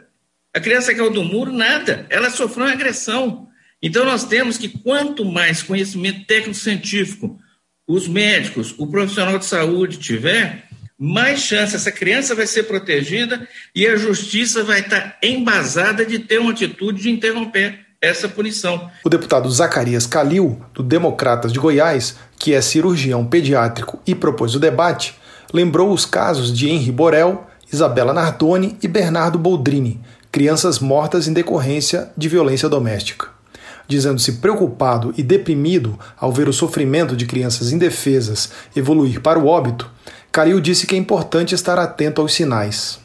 A 0.55 0.61
criança 0.61 0.95
caiu 0.95 1.11
do 1.11 1.23
muro, 1.23 1.53
nada, 1.53 2.07
ela 2.11 2.31
sofreu 2.31 2.67
uma 2.67 2.73
agressão. 2.73 3.49
Então, 3.83 4.05
nós 4.05 4.25
temos 4.25 4.59
que, 4.59 4.69
quanto 4.69 5.25
mais 5.25 5.63
conhecimento 5.63 6.27
técnico-científico 6.27 7.39
os 7.87 8.07
médicos, 8.07 8.73
o 8.79 8.87
profissional 8.87 9.37
de 9.37 9.45
saúde 9.45 9.99
tiver, 9.99 10.69
mais 11.03 11.41
chance 11.41 11.75
essa 11.75 11.91
criança 11.91 12.35
vai 12.35 12.47
ser 12.47 12.65
protegida 12.65 13.49
e 13.75 13.87
a 13.87 13.97
justiça 13.97 14.63
vai 14.63 14.81
estar 14.81 15.17
embasada 15.23 16.05
de 16.05 16.19
ter 16.19 16.39
uma 16.39 16.51
atitude 16.51 17.01
de 17.01 17.11
interromper 17.11 17.79
essa 18.03 18.29
punição. 18.29 18.91
O 19.03 19.09
deputado 19.09 19.51
Zacarias 19.51 20.07
Calil, 20.07 20.61
do 20.75 20.83
Democratas 20.83 21.55
de 21.55 21.59
Goiás, 21.59 22.17
que 22.39 22.53
é 22.53 22.61
cirurgião 22.61 23.25
pediátrico 23.25 23.99
e 24.07 24.15
propôs 24.15 24.55
o 24.55 24.61
debate, 24.61 25.15
lembrou 25.55 25.91
os 25.91 26.05
casos 26.05 26.55
de 26.55 26.69
Henri 26.69 26.93
Borel, 26.93 27.47
Isabela 27.73 28.13
Nardoni 28.13 28.77
e 28.83 28.89
Bernardo 28.89 29.39
Boldrini, 29.39 29.99
crianças 30.31 30.81
mortas 30.81 31.27
em 31.27 31.33
decorrência 31.33 32.11
de 32.15 32.29
violência 32.29 32.69
doméstica. 32.69 33.29
Dizendo-se 33.89 34.33
preocupado 34.35 35.15
e 35.17 35.23
deprimido 35.23 35.99
ao 36.19 36.31
ver 36.31 36.49
o 36.49 36.53
sofrimento 36.53 37.17
de 37.17 37.25
crianças 37.25 37.73
indefesas 37.73 38.51
evoluir 38.77 39.21
para 39.21 39.39
o 39.39 39.47
óbito, 39.47 39.91
Calil 40.33 40.61
disse 40.61 40.87
que 40.87 40.95
é 40.95 40.99
importante 40.99 41.55
estar 41.55 41.79
atento 41.79 42.21
aos 42.21 42.35
sinais. 42.35 43.01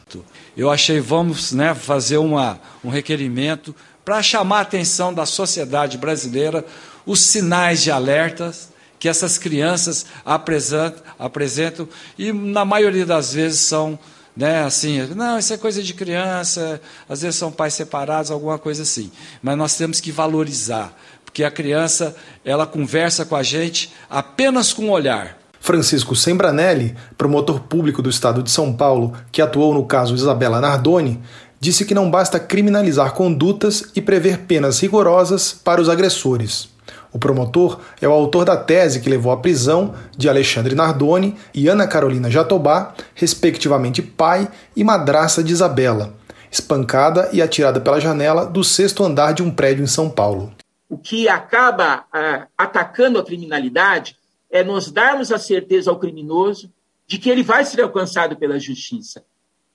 Eu 0.56 0.70
achei, 0.70 1.00
vamos 1.00 1.52
né, 1.52 1.74
fazer 1.74 2.16
uma, 2.16 2.58
um 2.82 2.88
requerimento 2.88 3.74
para 4.04 4.22
chamar 4.22 4.58
a 4.58 4.62
atenção 4.62 5.12
da 5.12 5.26
sociedade 5.26 5.98
brasileira 5.98 6.64
os 7.04 7.20
sinais 7.20 7.82
de 7.82 7.90
alertas 7.90 8.70
que 8.98 9.08
essas 9.08 9.36
crianças 9.36 10.06
apresentam, 10.24 11.02
apresentam 11.18 11.88
e 12.18 12.32
na 12.32 12.64
maioria 12.64 13.04
das 13.04 13.34
vezes 13.34 13.60
são 13.60 13.98
né, 14.36 14.64
assim, 14.64 15.00
não, 15.14 15.38
isso 15.38 15.54
é 15.54 15.56
coisa 15.56 15.82
de 15.82 15.94
criança, 15.94 16.80
às 17.08 17.22
vezes 17.22 17.36
são 17.36 17.50
pais 17.50 17.72
separados, 17.72 18.30
alguma 18.30 18.58
coisa 18.58 18.82
assim. 18.82 19.10
Mas 19.42 19.56
nós 19.56 19.76
temos 19.76 19.98
que 19.98 20.12
valorizar, 20.12 20.94
porque 21.24 21.42
a 21.42 21.50
criança, 21.50 22.14
ela 22.44 22.66
conversa 22.66 23.24
com 23.24 23.34
a 23.34 23.42
gente 23.42 23.94
apenas 24.10 24.74
com 24.74 24.88
o 24.88 24.90
olhar. 24.90 25.38
Francisco 25.66 26.14
Sembranelli, 26.14 26.94
promotor 27.18 27.58
público 27.58 28.00
do 28.00 28.08
estado 28.08 28.40
de 28.40 28.52
São 28.52 28.72
Paulo, 28.72 29.12
que 29.32 29.42
atuou 29.42 29.74
no 29.74 29.84
caso 29.84 30.14
Isabela 30.14 30.60
Nardoni, 30.60 31.20
disse 31.58 31.84
que 31.84 31.92
não 31.92 32.08
basta 32.08 32.38
criminalizar 32.38 33.14
condutas 33.14 33.90
e 33.92 34.00
prever 34.00 34.42
penas 34.42 34.78
rigorosas 34.78 35.52
para 35.52 35.80
os 35.80 35.88
agressores. 35.88 36.68
O 37.12 37.18
promotor 37.18 37.80
é 38.00 38.06
o 38.06 38.12
autor 38.12 38.44
da 38.44 38.56
tese 38.56 39.00
que 39.00 39.10
levou 39.10 39.32
à 39.32 39.38
prisão 39.38 39.92
de 40.16 40.28
Alexandre 40.28 40.76
Nardoni 40.76 41.36
e 41.52 41.66
Ana 41.66 41.88
Carolina 41.88 42.30
Jatobá, 42.30 42.94
respectivamente 43.12 44.00
pai 44.00 44.48
e 44.76 44.84
madraça 44.84 45.42
de 45.42 45.52
Isabela, 45.52 46.14
espancada 46.48 47.28
e 47.32 47.42
atirada 47.42 47.80
pela 47.80 48.00
janela 48.00 48.46
do 48.46 48.62
sexto 48.62 49.02
andar 49.02 49.34
de 49.34 49.42
um 49.42 49.50
prédio 49.50 49.82
em 49.82 49.88
São 49.88 50.08
Paulo. 50.08 50.52
O 50.88 50.96
que 50.96 51.28
acaba 51.28 52.04
uh, 52.14 52.46
atacando 52.56 53.18
a 53.18 53.24
criminalidade 53.24 54.14
é 54.50 54.62
nós 54.62 54.90
darmos 54.90 55.32
a 55.32 55.38
certeza 55.38 55.90
ao 55.90 55.98
criminoso 55.98 56.72
de 57.06 57.18
que 57.18 57.30
ele 57.30 57.42
vai 57.42 57.64
ser 57.64 57.80
alcançado 57.80 58.36
pela 58.36 58.58
justiça. 58.58 59.24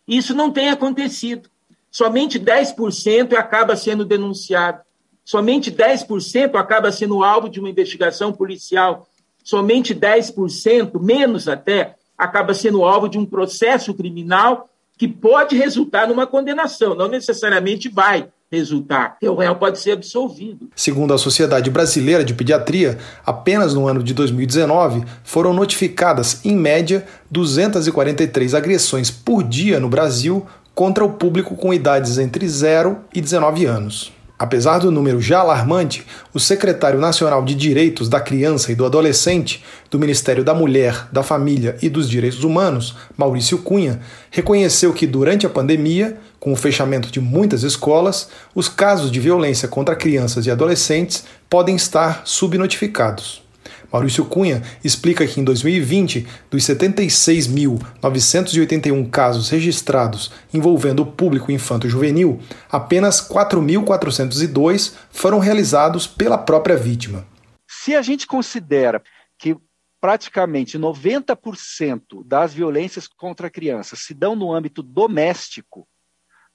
Isso 0.07 0.33
não 0.33 0.51
tem 0.51 0.69
acontecido. 0.69 1.49
Somente 1.89 2.39
10% 2.39 3.33
acaba 3.33 3.75
sendo 3.75 4.03
denunciado. 4.05 4.81
Somente 5.23 5.71
10% 5.71 6.55
acaba 6.55 6.91
sendo 6.91 7.23
alvo 7.23 7.49
de 7.49 7.59
uma 7.59 7.69
investigação 7.69 8.33
policial. 8.33 9.07
Somente 9.43 9.93
10%, 9.95 10.99
menos 10.99 11.47
até, 11.47 11.95
acaba 12.17 12.53
sendo 12.53 12.83
alvo 12.83 13.07
de 13.09 13.17
um 13.17 13.25
processo 13.25 13.93
criminal 13.93 14.69
que 14.97 15.07
pode 15.07 15.55
resultar 15.55 16.07
numa 16.07 16.27
condenação, 16.27 16.93
não 16.93 17.07
necessariamente 17.07 17.89
vai, 17.89 18.29
resultar, 18.51 19.17
o 19.23 19.35
réu 19.35 19.55
pode 19.55 19.79
ser 19.79 19.91
absolvido. 19.91 20.69
Segundo 20.75 21.13
a 21.13 21.17
Sociedade 21.17 21.69
Brasileira 21.69 22.23
de 22.23 22.33
Pediatria, 22.33 22.97
apenas 23.25 23.73
no 23.73 23.87
ano 23.87 24.03
de 24.03 24.13
2019 24.13 25.03
foram 25.23 25.53
notificadas, 25.53 26.43
em 26.43 26.55
média, 26.55 27.05
243 27.29 28.53
agressões 28.53 29.09
por 29.09 29.43
dia 29.43 29.79
no 29.79 29.87
Brasil 29.87 30.45
contra 30.75 31.05
o 31.05 31.13
público 31.13 31.55
com 31.55 31.73
idades 31.73 32.17
entre 32.17 32.47
0 32.47 32.99
e 33.13 33.21
19 33.21 33.65
anos. 33.65 34.11
Apesar 34.41 34.79
do 34.79 34.89
número 34.89 35.21
já 35.21 35.37
alarmante, 35.37 36.03
o 36.33 36.39
secretário 36.39 36.99
nacional 36.99 37.45
de 37.45 37.53
Direitos 37.53 38.09
da 38.09 38.19
Criança 38.19 38.71
e 38.71 38.75
do 38.75 38.83
Adolescente 38.83 39.63
do 39.87 39.99
Ministério 39.99 40.43
da 40.43 40.51
Mulher, 40.51 41.07
da 41.11 41.21
Família 41.21 41.77
e 41.79 41.87
dos 41.87 42.09
Direitos 42.09 42.43
Humanos, 42.43 42.95
Maurício 43.15 43.59
Cunha, 43.59 44.01
reconheceu 44.31 44.93
que 44.93 45.05
durante 45.05 45.45
a 45.45 45.49
pandemia, 45.49 46.17
com 46.39 46.51
o 46.51 46.55
fechamento 46.55 47.11
de 47.11 47.21
muitas 47.21 47.61
escolas, 47.61 48.29
os 48.55 48.67
casos 48.67 49.11
de 49.11 49.19
violência 49.19 49.67
contra 49.67 49.95
crianças 49.95 50.47
e 50.47 50.49
adolescentes 50.49 51.23
podem 51.47 51.75
estar 51.75 52.23
subnotificados. 52.25 53.43
Maurício 53.91 54.23
Cunha 54.25 54.63
explica 54.83 55.25
que 55.27 55.39
em 55.41 55.43
2020, 55.43 56.25
dos 56.49 56.63
76.981 56.63 59.09
casos 59.09 59.49
registrados 59.49 60.31
envolvendo 60.53 61.01
o 61.01 61.05
público 61.05 61.51
infanto-juvenil, 61.51 62.39
apenas 62.69 63.19
4.402 63.27 64.95
foram 65.11 65.39
realizados 65.39 66.07
pela 66.07 66.37
própria 66.37 66.77
vítima. 66.77 67.27
Se 67.67 67.93
a 67.95 68.01
gente 68.01 68.25
considera 68.25 69.03
que 69.37 69.57
praticamente 69.99 70.79
90% 70.79 72.25
das 72.25 72.53
violências 72.53 73.05
contra 73.07 73.49
crianças 73.51 73.99
se 73.99 74.13
dão 74.13 74.35
no 74.35 74.53
âmbito 74.53 74.81
doméstico, 74.81 75.85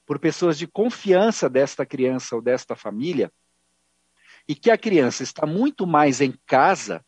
por 0.04 0.18
pessoas 0.18 0.58
de 0.58 0.66
confiança 0.66 1.48
desta 1.48 1.86
criança 1.86 2.34
ou 2.34 2.42
desta 2.42 2.74
família, 2.76 3.30
e 4.48 4.54
que 4.54 4.70
a 4.70 4.78
criança 4.78 5.22
está 5.22 5.46
muito 5.46 5.86
mais 5.86 6.20
em 6.20 6.34
casa, 6.46 7.04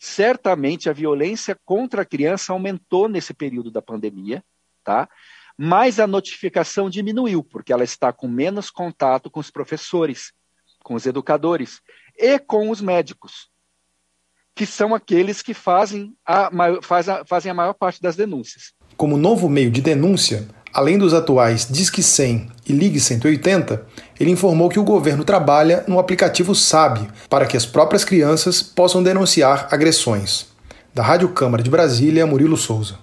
certamente 0.00 0.88
a 0.88 0.94
violência 0.94 1.54
contra 1.62 2.00
a 2.02 2.06
criança 2.06 2.54
aumentou 2.54 3.06
nesse 3.06 3.34
período 3.34 3.70
da 3.70 3.82
pandemia, 3.82 4.42
tá? 4.82 5.06
Mas 5.58 6.00
a 6.00 6.06
notificação 6.06 6.88
diminuiu, 6.88 7.44
porque 7.44 7.70
ela 7.70 7.84
está 7.84 8.10
com 8.10 8.26
menos 8.26 8.70
contato 8.70 9.30
com 9.30 9.38
os 9.38 9.50
professores, 9.50 10.32
com 10.82 10.94
os 10.94 11.04
educadores 11.04 11.82
e 12.16 12.38
com 12.38 12.70
os 12.70 12.80
médicos, 12.80 13.50
que 14.54 14.64
são 14.64 14.94
aqueles 14.94 15.42
que 15.42 15.52
fazem 15.52 16.16
a, 16.24 16.50
fazem 17.26 17.50
a 17.50 17.54
maior 17.54 17.74
parte 17.74 18.00
das 18.00 18.16
denúncias. 18.16 18.72
Como 18.96 19.18
novo 19.18 19.50
meio 19.50 19.70
de 19.70 19.82
denúncia, 19.82 20.48
Além 20.72 20.96
dos 20.96 21.12
atuais 21.12 21.66
Disque 21.68 22.02
100 22.02 22.48
e 22.68 22.72
Ligue 22.72 23.00
180, 23.00 23.84
ele 24.18 24.30
informou 24.30 24.68
que 24.68 24.78
o 24.78 24.84
governo 24.84 25.24
trabalha 25.24 25.84
no 25.88 25.98
aplicativo 25.98 26.54
SAB 26.54 27.08
para 27.28 27.44
que 27.44 27.56
as 27.56 27.66
próprias 27.66 28.04
crianças 28.04 28.62
possam 28.62 29.02
denunciar 29.02 29.68
agressões. 29.72 30.46
Da 30.94 31.02
Rádio 31.02 31.28
Câmara 31.30 31.62
de 31.62 31.70
Brasília, 31.70 32.26
Murilo 32.26 32.56
Souza. 32.56 32.96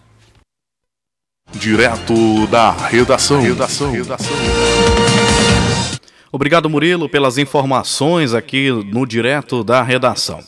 Direto 1.52 2.48
da 2.48 2.72
redação. 2.72 3.42
redação. 3.42 3.92
redação. 3.92 4.36
Obrigado, 6.32 6.70
Murilo, 6.70 7.10
pelas 7.10 7.38
informações 7.38 8.34
aqui 8.34 8.70
no 8.70 9.06
direto 9.06 9.64
da 9.64 9.82
redação. 9.82 10.40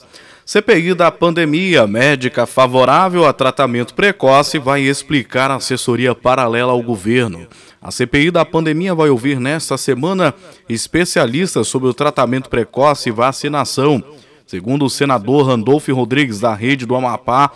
CPI 0.52 0.95
da 0.95 1.12
pandemia, 1.12 1.86
médica 1.86 2.47
favorável 2.47 3.24
a 3.24 3.32
tratamento 3.32 3.93
precoce, 3.93 4.58
vai 4.58 4.82
explicar 4.82 5.52
assessoria 5.52 6.16
paralela 6.16 6.72
ao 6.72 6.82
governo. 6.82 7.45
A 7.80 7.91
CPI 7.91 8.32
da 8.32 8.43
pandemia 8.43 8.95
vai 8.95 9.12
ouvir 9.12 9.39
nesta 9.39 9.78
semana 9.78 10.34
especialistas 10.68 11.68
sobre 11.68 11.88
o 11.88 11.93
tratamento 11.93 12.50
precoce 12.50 13.10
e 13.10 13.12
vacinação. 13.12 14.04
Segundo 14.47 14.86
o 14.86 14.89
senador 14.89 15.45
Randolfo 15.45 15.93
Rodrigues, 15.93 16.39
da 16.39 16.56
rede 16.56 16.84
do 16.84 16.95
Amapá, 16.95 17.52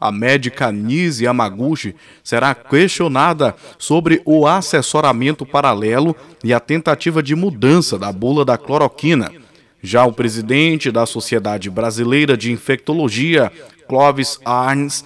a 0.00 0.12
médica 0.12 0.70
Nise 0.70 1.24
Yamaguchi 1.24 1.96
será 2.22 2.54
questionada 2.54 3.56
sobre 3.76 4.22
o 4.24 4.46
assessoramento 4.46 5.44
paralelo 5.44 6.14
e 6.44 6.54
a 6.54 6.60
tentativa 6.60 7.20
de 7.20 7.34
mudança 7.34 7.98
da 7.98 8.12
bula 8.12 8.44
da 8.44 8.56
cloroquina. 8.56 9.32
Já 9.86 10.04
o 10.04 10.12
presidente 10.12 10.90
da 10.90 11.06
Sociedade 11.06 11.70
Brasileira 11.70 12.36
de 12.36 12.50
Infectologia, 12.50 13.52
Clóvis 13.88 14.36
Arns, 14.44 15.04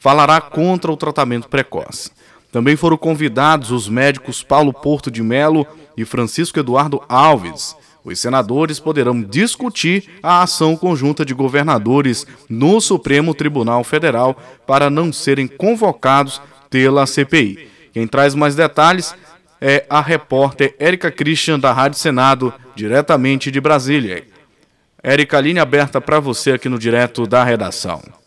falará 0.00 0.40
contra 0.40 0.90
o 0.90 0.96
tratamento 0.96 1.48
precoce. 1.48 2.10
Também 2.50 2.74
foram 2.74 2.96
convidados 2.96 3.70
os 3.70 3.88
médicos 3.88 4.42
Paulo 4.42 4.72
Porto 4.72 5.12
de 5.12 5.22
Melo 5.22 5.64
e 5.96 6.04
Francisco 6.04 6.58
Eduardo 6.58 7.00
Alves. 7.08 7.76
Os 8.04 8.18
senadores 8.18 8.80
poderão 8.80 9.22
discutir 9.22 10.08
a 10.20 10.42
ação 10.42 10.76
conjunta 10.76 11.24
de 11.24 11.32
governadores 11.32 12.26
no 12.48 12.80
Supremo 12.80 13.32
Tribunal 13.32 13.84
Federal 13.84 14.36
para 14.66 14.90
não 14.90 15.12
serem 15.12 15.46
convocados 15.46 16.42
pela 16.68 17.06
CPI. 17.06 17.68
Quem 17.92 18.08
traz 18.08 18.34
mais 18.34 18.56
detalhes 18.56 19.14
é 19.60 19.84
a 19.88 20.00
repórter 20.00 20.74
Érica 20.78 21.10
Christian, 21.10 21.58
da 21.58 21.72
Rádio 21.72 21.98
Senado, 21.98 22.52
diretamente 22.74 23.50
de 23.50 23.60
Brasília. 23.60 24.24
Érica, 25.02 25.40
linha 25.40 25.62
aberta 25.62 26.00
para 26.00 26.20
você 26.20 26.52
aqui 26.52 26.68
no 26.68 26.78
Direto 26.78 27.26
da 27.26 27.44
Redação. 27.44 28.19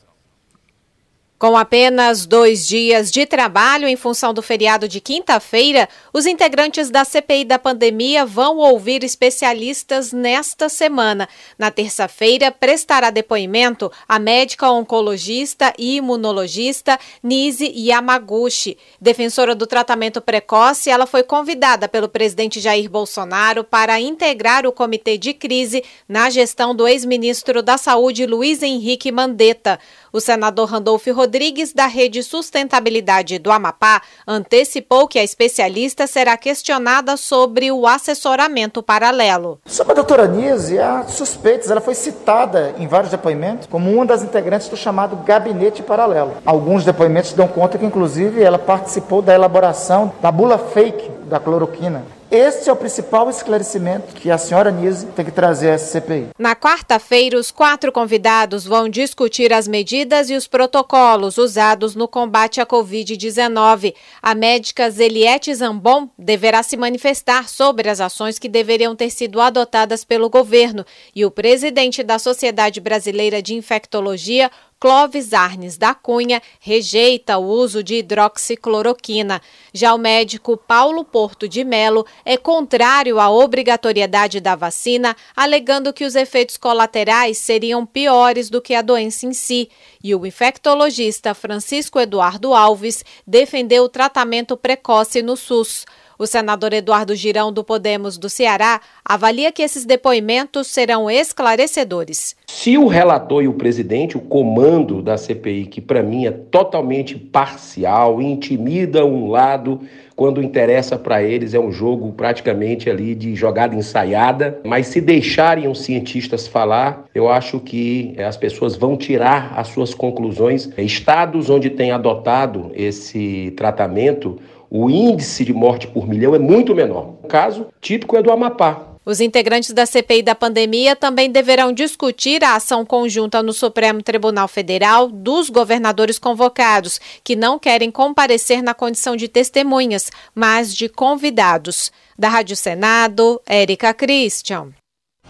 Com 1.44 1.58
apenas 1.58 2.26
dois 2.26 2.66
dias 2.66 3.12
de 3.12 3.26
trabalho 3.26 3.86
em 3.86 3.98
função 3.98 4.34
do 4.34 4.42
feriado 4.42 4.88
de 4.88 5.02
quinta-feira, 5.02 5.90
os 6.14 6.26
integrantes 6.26 6.90
da 6.90 7.04
CPI 7.04 7.44
da 7.44 7.60
pandemia 7.60 8.26
vão 8.26 8.60
ouvir 8.60 9.04
especialistas 9.04 10.14
nesta 10.14 10.70
semana. 10.70 11.28
Na 11.60 11.70
terça-feira, 11.70 12.50
prestará 12.50 13.10
depoimento 13.10 13.92
a 14.08 14.20
médica 14.20 14.72
oncologista 14.72 15.74
e 15.78 15.98
imunologista 15.98 16.98
Nise 17.22 17.70
Yamaguchi. 17.76 18.78
Defensora 19.02 19.54
do 19.54 19.68
tratamento 19.68 20.22
precoce, 20.22 20.90
ela 20.90 21.06
foi 21.06 21.24
convidada 21.24 21.90
pelo 21.90 22.08
presidente 22.08 22.62
Jair 22.62 22.90
Bolsonaro 22.90 23.66
para 23.66 24.00
integrar 24.00 24.66
o 24.66 24.72
comitê 24.72 25.18
de 25.18 25.34
crise 25.34 25.84
na 26.08 26.30
gestão 26.30 26.74
do 26.74 26.88
ex-ministro 26.88 27.62
da 27.62 27.78
Saúde 27.78 28.26
Luiz 28.26 28.64
Henrique 28.64 29.12
Mandetta. 29.12 29.78
O 30.16 30.20
senador 30.20 30.70
Randolfo 30.70 31.12
Rodrigues, 31.12 31.74
da 31.74 31.88
Rede 31.88 32.22
Sustentabilidade 32.22 33.40
do 33.40 33.52
Amapá, 33.52 34.00
antecipou 34.28 35.08
que 35.08 35.18
a 35.18 35.24
especialista 35.24 36.06
será 36.06 36.38
questionada 36.38 37.18
sobre 37.18 37.72
o 37.72 37.88
assessoramento 37.88 38.84
paralelo. 38.84 39.60
Sobre 39.66 39.94
a 39.94 39.96
doutora 39.96 40.28
Nise, 40.28 40.78
há 40.78 41.02
suspeitas. 41.08 41.72
Ela 41.72 41.82
foi 41.82 41.96
citada 41.96 42.76
em 42.78 42.86
vários 42.86 43.10
depoimentos 43.10 43.66
como 43.66 43.92
uma 43.92 44.06
das 44.06 44.22
integrantes 44.22 44.70
do 44.70 44.78
chamado 44.78 45.16
gabinete 45.16 45.82
paralelo. 45.82 46.34
Alguns 46.46 46.86
depoimentos 46.86 47.34
dão 47.34 47.48
conta 47.48 47.80
que, 47.80 47.86
inclusive, 47.86 48.44
ela 48.44 48.60
participou 48.60 49.20
da 49.20 49.34
elaboração 49.34 50.14
da 50.22 50.32
bula 50.32 50.60
fake 50.60 51.10
da 51.26 51.40
cloroquina. 51.40 52.06
Este 52.34 52.68
é 52.68 52.74
o 52.74 52.76
principal 52.76 53.30
esclarecimento 53.30 54.16
que 54.16 54.32
a 54.32 54.40
senhora 54.40 54.72
Nise 54.72 55.06
tem 55.06 55.24
que 55.24 55.30
trazer 55.30 55.68
essa 55.68 55.92
CPI. 55.92 56.30
Na 56.40 56.56
quarta-feira, 56.56 57.38
os 57.38 57.52
quatro 57.52 57.92
convidados 57.92 58.66
vão 58.66 58.90
discutir 58.90 59.54
as 59.54 59.68
medidas 59.68 60.32
e 60.32 60.34
os 60.34 60.48
protocolos 60.48 61.38
usados 61.38 61.94
no 61.94 62.08
combate 62.08 62.60
à 62.60 62.66
Covid-19. 62.66 63.94
A 64.20 64.34
médica 64.34 64.90
Zeliette 64.90 65.54
Zambon 65.54 66.10
deverá 66.18 66.64
se 66.64 66.76
manifestar 66.76 67.48
sobre 67.48 67.88
as 67.88 68.02
ações 68.02 68.40
que 68.40 68.50
deveriam 68.50 68.96
ter 68.96 69.12
sido 69.12 69.40
adotadas 69.40 70.04
pelo 70.04 70.28
governo 70.28 70.84
e 71.16 71.24
o 71.24 71.30
presidente 71.30 72.02
da 72.02 72.18
Sociedade 72.18 72.82
Brasileira 72.82 73.44
de 73.44 73.54
Infectologia, 73.54 74.50
Clóvis 74.84 75.32
Arnes 75.32 75.78
da 75.78 75.96
Cunha 75.96 76.42
rejeita 76.60 77.38
o 77.38 77.46
uso 77.46 77.82
de 77.82 77.96
hidroxicloroquina. 77.96 79.42
Já 79.74 79.94
o 79.94 79.98
médico 79.98 80.58
Paulo 80.58 81.06
Porto 81.06 81.48
de 81.48 81.64
Melo 81.64 82.06
é 82.26 82.36
contrário 82.36 83.18
à 83.18 83.30
obrigatoriedade 83.30 84.42
da 84.42 84.58
vacina, 84.58 85.16
alegando 85.34 85.94
que 85.94 86.04
os 86.04 86.16
efeitos 86.16 86.58
colaterais 86.58 87.38
seriam 87.38 87.86
piores 87.86 88.50
do 88.50 88.62
que 88.62 88.76
a 88.76 88.82
doença 88.82 89.26
em 89.26 89.32
si. 89.32 89.70
E 90.04 90.14
o 90.14 90.26
infectologista 90.26 91.34
Francisco 91.34 91.98
Eduardo 91.98 92.54
Alves 92.54 93.06
defendeu 93.26 93.86
o 93.86 93.90
tratamento 93.90 94.58
precoce 94.58 95.22
no 95.22 95.38
SUS. 95.38 95.86
O 96.18 96.28
senador 96.28 96.74
Eduardo 96.74 97.16
Girão, 97.16 97.52
do 97.52 97.64
Podemos 97.64 98.18
do 98.18 98.30
Ceará, 98.30 98.80
avalia 99.04 99.52
que 99.52 99.64
esses 99.64 99.84
depoimentos 99.84 100.68
serão 100.68 101.10
esclarecedores. 101.10 102.36
Se 102.48 102.78
o 102.78 102.88
relator 102.88 103.44
e 103.44 103.48
o 103.48 103.54
presidente, 103.54 104.16
o 104.16 104.22
comando 104.22 105.02
da 105.02 105.18
CPI, 105.18 105.66
que 105.66 105.82
para 105.82 106.04
mim 106.04 106.28
é 106.28 106.32
totalmente 106.32 107.18
parcial, 107.18 108.22
intimida 108.22 109.04
um 109.04 109.28
lado, 109.28 109.82
quando 110.16 110.42
interessa 110.42 110.98
para 110.98 111.24
eles 111.24 111.54
é 111.54 111.60
um 111.60 111.72
jogo 111.72 112.12
praticamente 112.14 112.90
ali 112.90 113.16
de 113.16 113.36
jogada 113.36 113.76
ensaiada, 113.76 114.60
mas 114.64 114.88
se 114.88 115.02
deixarem 115.02 115.68
os 115.68 115.82
cientistas 115.82 116.48
falar, 116.48 117.06
eu 117.16 117.28
acho 117.28 117.60
que 117.60 118.16
as 118.20 118.38
pessoas 118.38 118.76
vão 118.76 118.96
tirar 118.96 119.54
as 119.56 119.70
suas 119.70 119.94
conclusões. 119.94 120.70
Estados 120.78 121.50
onde 121.50 121.72
tem 121.72 121.92
adotado 121.92 122.72
esse 122.76 123.52
tratamento 123.58 124.40
o 124.76 124.90
índice 124.90 125.46
de 125.46 125.54
morte 125.54 125.86
por 125.86 126.08
milhão 126.08 126.34
é 126.34 126.40
muito 126.40 126.74
menor. 126.74 127.14
O 127.22 127.28
caso 127.28 127.68
típico 127.80 128.18
é 128.18 128.24
do 128.24 128.32
Amapá. 128.32 128.88
Os 129.06 129.22
integrantes 129.22 129.72
da 129.72 129.86
CPI 129.86 130.24
da 130.24 130.34
pandemia 130.34 130.96
também 130.96 131.30
deverão 131.30 131.72
discutir 131.72 132.44
a 132.44 132.56
ação 132.56 132.84
conjunta 132.84 133.44
no 133.44 133.54
Supremo 133.54 134.02
Tribunal 134.02 134.48
Federal 134.48 135.10
dos 135.10 135.50
governadores 135.50 136.18
convocados, 136.18 137.00
que 137.24 137.36
não 137.36 137.60
querem 137.60 137.92
comparecer 137.92 138.64
na 138.64 138.74
condição 138.74 139.16
de 139.16 139.28
testemunhas, 139.28 140.10
mas 140.34 140.74
de 140.74 140.90
convidados. 140.90 141.92
Da 142.18 142.30
Rádio 142.30 142.56
Senado, 142.56 143.40
Érica 143.46 143.94
Christian. 143.94 144.70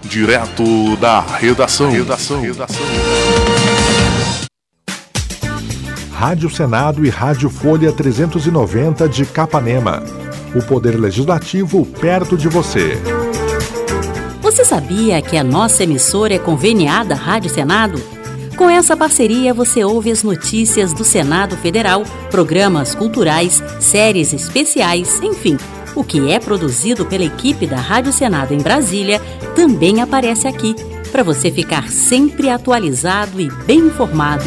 Direto 0.03 0.95
da 0.97 1.19
redação. 1.19 1.91
redação. 1.91 2.39
redação. 2.39 3.42
Rádio 6.25 6.49
Senado 6.49 7.05
e 7.05 7.09
Rádio 7.09 7.49
Folha 7.49 7.91
390 7.91 9.09
de 9.09 9.25
Capanema. 9.25 10.01
O 10.55 10.63
Poder 10.63 10.97
Legislativo 10.97 11.85
perto 11.85 12.37
de 12.37 12.47
você. 12.47 12.97
Você 14.41 14.63
sabia 14.63 15.21
que 15.21 15.35
a 15.35 15.43
nossa 15.43 15.83
emissora 15.83 16.33
é 16.33 16.39
conveniada 16.39 17.13
à 17.13 17.17
Rádio 17.17 17.49
Senado? 17.49 18.01
Com 18.55 18.69
essa 18.69 18.95
parceria, 18.95 19.53
você 19.53 19.83
ouve 19.83 20.11
as 20.11 20.23
notícias 20.23 20.93
do 20.93 21.03
Senado 21.03 21.57
Federal, 21.57 22.03
programas 22.31 22.95
culturais, 22.95 23.61
séries 23.81 24.31
especiais, 24.31 25.21
enfim. 25.21 25.57
O 25.93 26.05
que 26.05 26.31
é 26.31 26.39
produzido 26.39 27.05
pela 27.05 27.25
equipe 27.25 27.67
da 27.67 27.75
Rádio 27.75 28.13
Senado 28.13 28.53
em 28.53 28.61
Brasília 28.61 29.19
também 29.57 30.01
aparece 30.01 30.47
aqui, 30.47 30.73
para 31.11 31.21
você 31.21 31.51
ficar 31.51 31.89
sempre 31.89 32.49
atualizado 32.49 33.41
e 33.41 33.51
bem 33.65 33.79
informado. 33.79 34.45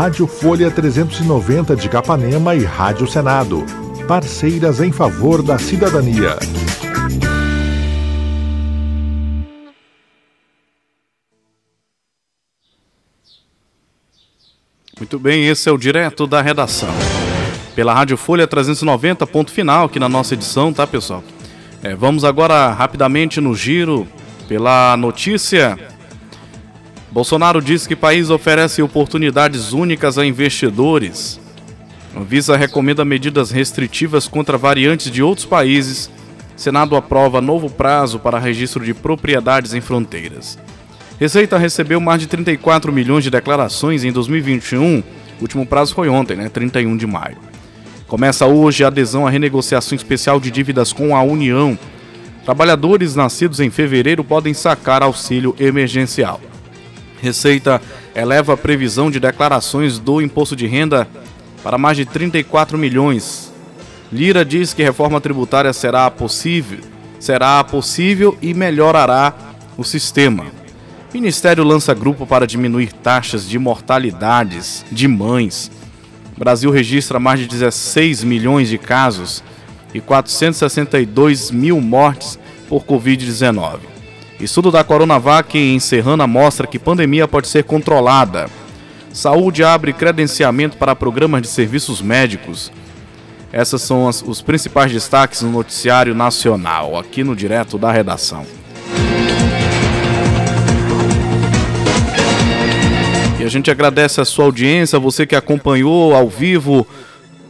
Rádio 0.00 0.28
Folha 0.28 0.70
390 0.70 1.74
de 1.74 1.88
Capanema 1.88 2.54
e 2.54 2.62
Rádio 2.62 3.04
Senado. 3.08 3.66
Parceiras 4.06 4.80
em 4.80 4.92
favor 4.92 5.42
da 5.42 5.58
cidadania. 5.58 6.38
Muito 14.96 15.18
bem, 15.18 15.48
esse 15.48 15.68
é 15.68 15.72
o 15.72 15.76
direto 15.76 16.28
da 16.28 16.40
redação. 16.40 16.94
Pela 17.74 17.92
Rádio 17.92 18.16
Folha 18.16 18.46
390, 18.46 19.26
ponto 19.26 19.50
final 19.50 19.86
aqui 19.86 19.98
na 19.98 20.08
nossa 20.08 20.34
edição, 20.34 20.72
tá, 20.72 20.86
pessoal? 20.86 21.24
É, 21.82 21.96
vamos 21.96 22.24
agora 22.24 22.70
rapidamente 22.70 23.40
no 23.40 23.52
giro 23.52 24.06
pela 24.46 24.96
notícia 24.96 25.76
Bolsonaro 27.10 27.62
diz 27.62 27.86
que 27.86 27.96
país 27.96 28.28
oferece 28.28 28.82
oportunidades 28.82 29.72
únicas 29.72 30.18
a 30.18 30.26
investidores. 30.26 31.40
A 32.14 32.20
Visa 32.20 32.56
recomenda 32.56 33.04
medidas 33.04 33.50
restritivas 33.50 34.28
contra 34.28 34.58
variantes 34.58 35.10
de 35.10 35.22
outros 35.22 35.46
países. 35.46 36.10
Senado 36.54 36.96
aprova 36.96 37.40
novo 37.40 37.70
prazo 37.70 38.18
para 38.18 38.38
registro 38.38 38.84
de 38.84 38.92
propriedades 38.92 39.72
em 39.72 39.80
fronteiras. 39.80 40.58
Receita 41.18 41.56
recebeu 41.56 42.00
mais 42.00 42.20
de 42.20 42.26
34 42.26 42.92
milhões 42.92 43.24
de 43.24 43.30
declarações 43.30 44.04
em 44.04 44.12
2021. 44.12 45.02
O 45.38 45.42
último 45.42 45.64
prazo 45.64 45.94
foi 45.94 46.08
ontem, 46.08 46.36
né, 46.36 46.48
31 46.48 46.96
de 46.96 47.06
maio. 47.06 47.38
Começa 48.06 48.46
hoje 48.46 48.84
a 48.84 48.88
adesão 48.88 49.26
à 49.26 49.30
renegociação 49.30 49.96
especial 49.96 50.38
de 50.38 50.50
dívidas 50.50 50.92
com 50.92 51.16
a 51.16 51.22
União. 51.22 51.78
Trabalhadores 52.44 53.14
nascidos 53.14 53.60
em 53.60 53.70
fevereiro 53.70 54.22
podem 54.22 54.54
sacar 54.54 55.02
auxílio 55.02 55.54
emergencial. 55.58 56.40
Receita 57.20 57.80
eleva 58.14 58.54
a 58.54 58.56
previsão 58.56 59.10
de 59.10 59.18
declarações 59.18 59.98
do 59.98 60.22
imposto 60.22 60.54
de 60.54 60.66
renda 60.66 61.08
para 61.62 61.78
mais 61.78 61.96
de 61.96 62.04
34 62.04 62.78
milhões. 62.78 63.52
Lira 64.12 64.44
diz 64.44 64.72
que 64.72 64.82
reforma 64.82 65.20
tributária 65.20 65.72
será 65.72 66.10
possível, 66.10 66.78
será 67.18 67.62
possível 67.64 68.38
e 68.40 68.54
melhorará 68.54 69.34
o 69.76 69.84
sistema. 69.84 70.46
Ministério 71.12 71.64
lança 71.64 71.94
grupo 71.94 72.26
para 72.26 72.46
diminuir 72.46 72.92
taxas 72.92 73.48
de 73.48 73.58
mortalidades 73.58 74.84
de 74.90 75.08
mães. 75.08 75.70
Brasil 76.36 76.70
registra 76.70 77.18
mais 77.18 77.40
de 77.40 77.46
16 77.46 78.22
milhões 78.24 78.68
de 78.68 78.78
casos 78.78 79.42
e 79.92 80.00
462 80.00 81.50
mil 81.50 81.80
mortes 81.80 82.38
por 82.68 82.84
Covid-19. 82.84 83.97
Estudo 84.40 84.70
da 84.70 84.84
Coronavac 84.84 85.58
em 85.58 85.80
Serrana 85.80 86.24
mostra 86.24 86.64
que 86.64 86.78
pandemia 86.78 87.26
pode 87.26 87.48
ser 87.48 87.64
controlada. 87.64 88.48
Saúde 89.12 89.64
abre 89.64 89.92
credenciamento 89.92 90.76
para 90.76 90.94
programas 90.94 91.42
de 91.42 91.48
serviços 91.48 92.00
médicos. 92.00 92.70
Essas 93.52 93.82
são 93.82 94.06
as, 94.06 94.22
os 94.22 94.40
principais 94.40 94.92
destaques 94.92 95.42
no 95.42 95.50
noticiário 95.50 96.14
nacional, 96.14 96.96
aqui 96.96 97.24
no 97.24 97.34
Direto 97.34 97.76
da 97.76 97.90
Redação. 97.90 98.46
E 103.40 103.44
a 103.44 103.48
gente 103.48 103.72
agradece 103.72 104.20
a 104.20 104.24
sua 104.24 104.44
audiência, 104.44 105.00
você 105.00 105.26
que 105.26 105.34
acompanhou 105.34 106.14
ao 106.14 106.28
vivo 106.28 106.86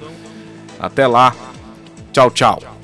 Até 0.80 1.06
lá. 1.08 1.36
Tchau, 2.14 2.32
tchau. 2.32 2.77